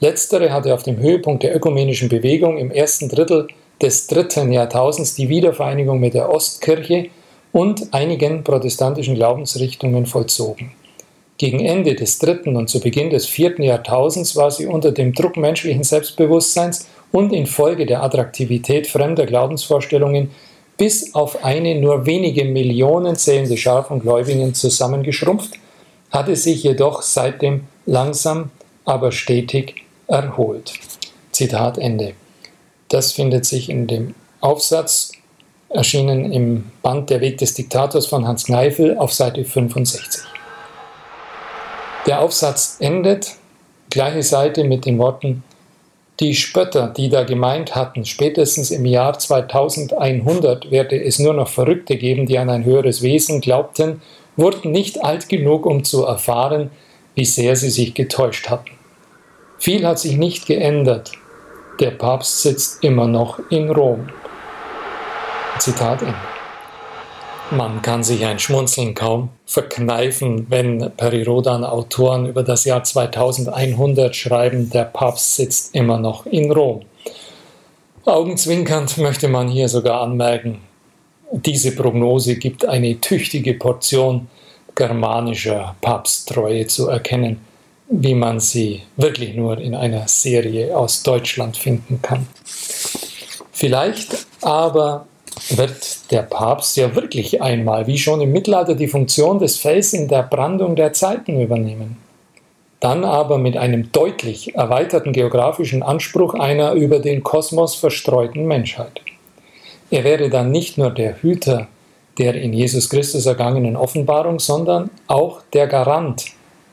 Letztere 0.00 0.52
hatte 0.52 0.74
auf 0.74 0.82
dem 0.82 0.98
Höhepunkt 0.98 1.44
der 1.44 1.54
ökumenischen 1.54 2.08
Bewegung 2.08 2.58
im 2.58 2.72
ersten 2.72 3.08
Drittel 3.08 3.46
des 3.80 4.08
dritten 4.08 4.50
Jahrtausends 4.50 5.14
die 5.14 5.28
Wiedervereinigung 5.28 6.00
mit 6.00 6.14
der 6.14 6.28
Ostkirche 6.28 7.10
und 7.52 7.94
einigen 7.94 8.42
protestantischen 8.42 9.14
Glaubensrichtungen 9.14 10.06
vollzogen. 10.06 10.72
Gegen 11.38 11.60
Ende 11.60 11.94
des 11.94 12.18
dritten 12.18 12.56
und 12.56 12.70
zu 12.70 12.80
Beginn 12.80 13.10
des 13.10 13.26
vierten 13.26 13.62
Jahrtausends 13.62 14.36
war 14.36 14.50
sie 14.50 14.66
unter 14.66 14.92
dem 14.92 15.12
Druck 15.12 15.36
menschlichen 15.36 15.84
Selbstbewusstseins 15.84 16.88
und 17.12 17.32
infolge 17.32 17.84
der 17.84 18.02
Attraktivität 18.02 18.86
fremder 18.86 19.26
Glaubensvorstellungen 19.26 20.30
bis 20.76 21.14
auf 21.14 21.44
eine 21.44 21.74
nur 21.74 22.06
wenige 22.06 22.44
Millionen 22.44 23.16
zählende 23.16 23.56
Schar 23.56 23.84
von 23.84 24.00
Gläubigen 24.00 24.54
zusammengeschrumpft, 24.54 25.54
hatte 26.10 26.36
sich 26.36 26.62
jedoch 26.62 27.02
seitdem 27.02 27.64
langsam, 27.86 28.50
aber 28.84 29.12
stetig 29.12 29.84
erholt. 30.06 30.72
Zitat 31.32 31.78
Ende. 31.78 32.12
Das 32.88 33.12
findet 33.12 33.44
sich 33.44 33.68
in 33.68 33.86
dem 33.86 34.14
Aufsatz, 34.40 35.12
erschienen 35.68 36.32
im 36.32 36.70
Band 36.82 37.10
Der 37.10 37.20
Weg 37.20 37.38
des 37.38 37.54
Diktators 37.54 38.06
von 38.06 38.26
Hans 38.26 38.44
Kneifel 38.44 38.96
auf 38.96 39.12
Seite 39.12 39.44
65. 39.44 40.35
Der 42.06 42.20
Aufsatz 42.20 42.76
endet, 42.78 43.34
gleiche 43.90 44.22
Seite 44.22 44.62
mit 44.62 44.86
den 44.86 44.98
Worten, 44.98 45.42
die 46.20 46.34
Spötter, 46.34 46.86
die 46.88 47.08
da 47.08 47.24
gemeint 47.24 47.74
hatten, 47.74 48.04
spätestens 48.04 48.70
im 48.70 48.86
Jahr 48.86 49.18
2100 49.18 50.70
werde 50.70 51.02
es 51.02 51.18
nur 51.18 51.34
noch 51.34 51.48
Verrückte 51.48 51.96
geben, 51.96 52.26
die 52.26 52.38
an 52.38 52.48
ein 52.48 52.64
höheres 52.64 53.02
Wesen 53.02 53.40
glaubten, 53.40 54.00
wurden 54.36 54.70
nicht 54.70 55.04
alt 55.04 55.28
genug, 55.28 55.66
um 55.66 55.82
zu 55.82 56.04
erfahren, 56.04 56.70
wie 57.16 57.24
sehr 57.24 57.56
sie 57.56 57.70
sich 57.70 57.92
getäuscht 57.94 58.48
hatten. 58.48 58.70
Viel 59.58 59.86
hat 59.86 59.98
sich 59.98 60.16
nicht 60.16 60.46
geändert. 60.46 61.12
Der 61.80 61.90
Papst 61.90 62.42
sitzt 62.42 62.84
immer 62.84 63.08
noch 63.08 63.40
in 63.50 63.70
Rom. 63.70 64.08
Zitat 65.58 66.02
Ende. 66.02 66.35
Man 67.50 67.80
kann 67.82 68.02
sich 68.02 68.24
ein 68.24 68.38
Schmunzeln 68.38 68.94
kaum 68.94 69.28
verkneifen, 69.46 70.46
wenn 70.50 70.90
Perirodan-Autoren 70.96 72.26
über 72.26 72.42
das 72.42 72.64
Jahr 72.64 72.82
2100 72.82 74.14
schreiben, 74.14 74.70
der 74.70 74.84
Papst 74.84 75.36
sitzt 75.36 75.74
immer 75.74 75.98
noch 75.98 76.26
in 76.26 76.50
Rom. 76.50 76.82
Augenzwinkernd 78.04 78.98
möchte 78.98 79.28
man 79.28 79.48
hier 79.48 79.68
sogar 79.68 80.00
anmerken, 80.00 80.60
diese 81.32 81.74
Prognose 81.74 82.36
gibt 82.36 82.64
eine 82.64 83.00
tüchtige 83.00 83.54
Portion 83.54 84.28
germanischer 84.74 85.74
Papsttreue 85.80 86.66
zu 86.66 86.88
erkennen 86.88 87.40
wie 87.88 88.14
man 88.14 88.40
sie 88.40 88.82
wirklich 88.96 89.34
nur 89.34 89.58
in 89.58 89.74
einer 89.74 90.08
Serie 90.08 90.76
aus 90.76 91.02
Deutschland 91.02 91.56
finden 91.56 92.02
kann. 92.02 92.26
Vielleicht 93.52 94.26
aber 94.42 95.06
wird 95.50 96.10
der 96.10 96.22
Papst 96.22 96.76
ja 96.76 96.94
wirklich 96.94 97.40
einmal, 97.42 97.86
wie 97.86 97.98
schon 97.98 98.20
im 98.20 98.32
Mittelalter, 98.32 98.74
die 98.74 98.88
Funktion 98.88 99.38
des 99.38 99.58
Fels 99.58 99.92
in 99.92 100.08
der 100.08 100.22
Brandung 100.22 100.76
der 100.76 100.92
Zeiten 100.92 101.40
übernehmen. 101.40 101.98
Dann 102.80 103.04
aber 103.04 103.38
mit 103.38 103.56
einem 103.56 103.90
deutlich 103.92 104.54
erweiterten 104.54 105.12
geografischen 105.12 105.82
Anspruch 105.82 106.34
einer 106.34 106.72
über 106.72 106.98
den 106.98 107.22
Kosmos 107.22 107.74
verstreuten 107.74 108.46
Menschheit. 108.46 109.00
Er 109.90 110.04
wäre 110.04 110.28
dann 110.30 110.50
nicht 110.50 110.78
nur 110.78 110.90
der 110.90 111.22
Hüter 111.22 111.68
der 112.18 112.34
in 112.34 112.52
Jesus 112.52 112.88
Christus 112.88 113.26
ergangenen 113.26 113.76
Offenbarung, 113.76 114.38
sondern 114.38 114.90
auch 115.06 115.42
der 115.52 115.66
Garant 115.66 116.24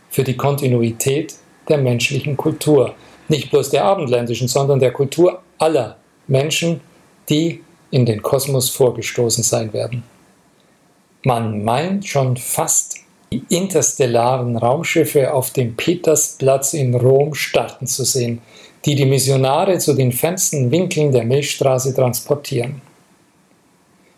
für 0.09 0.23
die 0.23 0.37
Kontinuität 0.37 1.35
der 1.67 1.77
menschlichen 1.77 2.37
Kultur. 2.37 2.93
Nicht 3.27 3.51
bloß 3.51 3.69
der 3.69 3.85
abendländischen, 3.85 4.47
sondern 4.47 4.79
der 4.79 4.91
Kultur 4.91 5.41
aller 5.57 5.97
Menschen, 6.27 6.81
die 7.29 7.61
in 7.93 8.07
den 8.07 8.23
Kosmos 8.23 8.71
vorgestoßen 8.71 9.43
sein 9.43 9.71
werden. 9.71 10.01
Man 11.23 11.63
meint 11.63 12.07
schon 12.07 12.37
fast, 12.37 12.97
die 13.31 13.43
interstellaren 13.49 14.57
Raumschiffe 14.57 15.31
auf 15.31 15.51
dem 15.51 15.75
Petersplatz 15.75 16.73
in 16.73 16.95
Rom 16.95 17.35
starten 17.35 17.85
zu 17.85 18.03
sehen, 18.03 18.41
die 18.83 18.95
die 18.95 19.05
Missionare 19.05 19.77
zu 19.77 19.93
den 19.93 20.11
fernsten 20.11 20.71
Winkeln 20.71 21.11
der 21.11 21.23
Milchstraße 21.23 21.93
transportieren. 21.93 22.81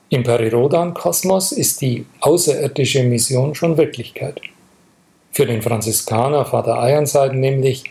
Im 0.08 0.24
Perirodan-Kosmos 0.24 1.52
ist 1.52 1.82
die 1.82 2.06
außerirdische 2.22 3.04
Mission 3.04 3.56
schon 3.56 3.76
Wirklichkeit. 3.78 4.40
Für 5.34 5.46
den 5.46 5.62
Franziskaner 5.62 6.46
Vater 6.46 6.78
Ironside 6.90 7.36
nämlich 7.36 7.84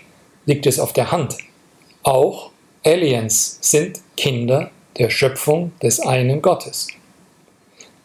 liegt 0.47 0.65
es 0.67 0.81
auf 0.81 0.95
der 0.95 1.13
Hand. 1.13 1.37
Auch 2.03 2.51
Aliens 2.85 3.59
sind 3.61 4.01
Kinder 4.17 4.71
der 4.99 5.11
Schöpfung 5.11 5.73
des 5.83 6.01
einen 6.01 6.43
Gottes. 6.43 6.89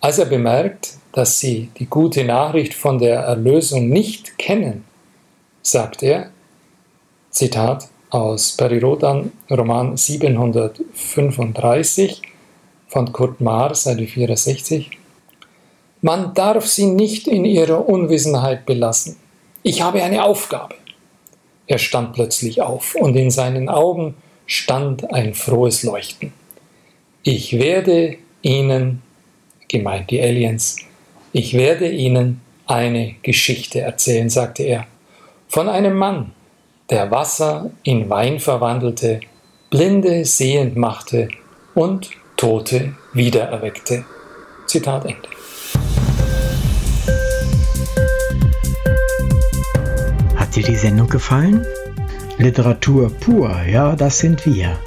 Als 0.01 0.17
er 0.17 0.25
bemerkt, 0.25 0.91
dass 1.11 1.39
sie 1.39 1.69
die 1.77 1.87
gute 1.87 2.23
Nachricht 2.23 2.73
von 2.73 2.99
der 2.99 3.19
Erlösung 3.19 3.89
nicht 3.89 4.37
kennen, 4.37 4.85
sagt 5.61 6.03
er, 6.03 6.29
Zitat, 7.31 7.89
aus 8.09 8.53
Perirodan, 8.53 9.33
Roman 9.51 9.95
735 9.95 12.23
von 12.87 13.13
Kurt 13.13 13.39
Maar, 13.39 13.75
Seite 13.75 14.07
64. 14.07 14.89
Man 16.01 16.33
darf 16.33 16.65
sie 16.65 16.87
nicht 16.87 17.27
in 17.27 17.45
ihrer 17.45 17.87
Unwissenheit 17.87 18.65
belassen. 18.65 19.17
Ich 19.61 19.83
habe 19.83 20.01
eine 20.01 20.23
Aufgabe. 20.23 20.73
Er 21.67 21.77
stand 21.77 22.13
plötzlich 22.13 22.63
auf 22.63 22.95
und 22.95 23.15
in 23.15 23.29
seinen 23.29 23.69
Augen 23.69 24.15
stand 24.47 25.13
ein 25.13 25.35
frohes 25.35 25.83
Leuchten. 25.83 26.33
Ich 27.23 27.59
werde 27.59 28.15
Ihnen, 28.41 29.01
gemeint 29.67 30.09
die 30.09 30.21
Aliens, 30.21 30.77
ich 31.33 31.53
werde 31.53 31.89
Ihnen 31.89 32.39
eine 32.65 33.15
Geschichte 33.23 33.81
erzählen, 33.81 34.29
sagte 34.29 34.63
er, 34.63 34.87
von 35.49 35.67
einem 35.67 35.97
Mann, 35.97 36.31
der 36.89 37.11
Wasser 37.11 37.71
in 37.83 38.09
Wein 38.09 38.39
verwandelte, 38.39 39.19
Blinde 39.69 40.23
sehend 40.23 40.77
machte 40.77 41.27
und 41.75 42.09
Tote 42.37 42.95
wiedererweckte. 43.13 44.05
Zitat 44.65 45.03
Ende. 45.03 45.27
Hat 50.37 50.55
dir 50.55 50.63
die 50.63 50.75
Sendung 50.75 51.09
gefallen? 51.09 51.65
Literatur 52.37 53.11
pur, 53.19 53.61
ja, 53.69 53.97
das 53.97 54.19
sind 54.19 54.45
wir. 54.45 54.79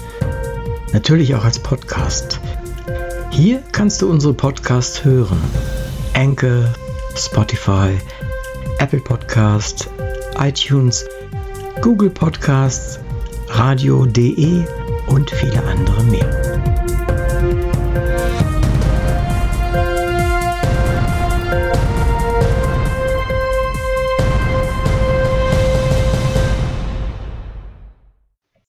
Natürlich 0.93 1.35
auch 1.35 1.45
als 1.45 1.59
Podcast. 1.59 2.41
Hier 3.31 3.63
kannst 3.73 4.03
du 4.03 4.11
unsere 4.11 4.35
Podcasts 4.35 5.05
hören. 5.05 5.41
Anchor, 6.15 6.65
Spotify, 7.17 7.99
Apple 8.79 9.01
Podcast, 9.01 9.89
iTunes, 10.39 11.07
Google 11.81 12.11
Podcasts, 12.11 12.99
radio.de 13.49 14.65
und 15.07 15.31
viele 15.31 15.63
andere 15.65 16.05
mehr. 16.05 16.72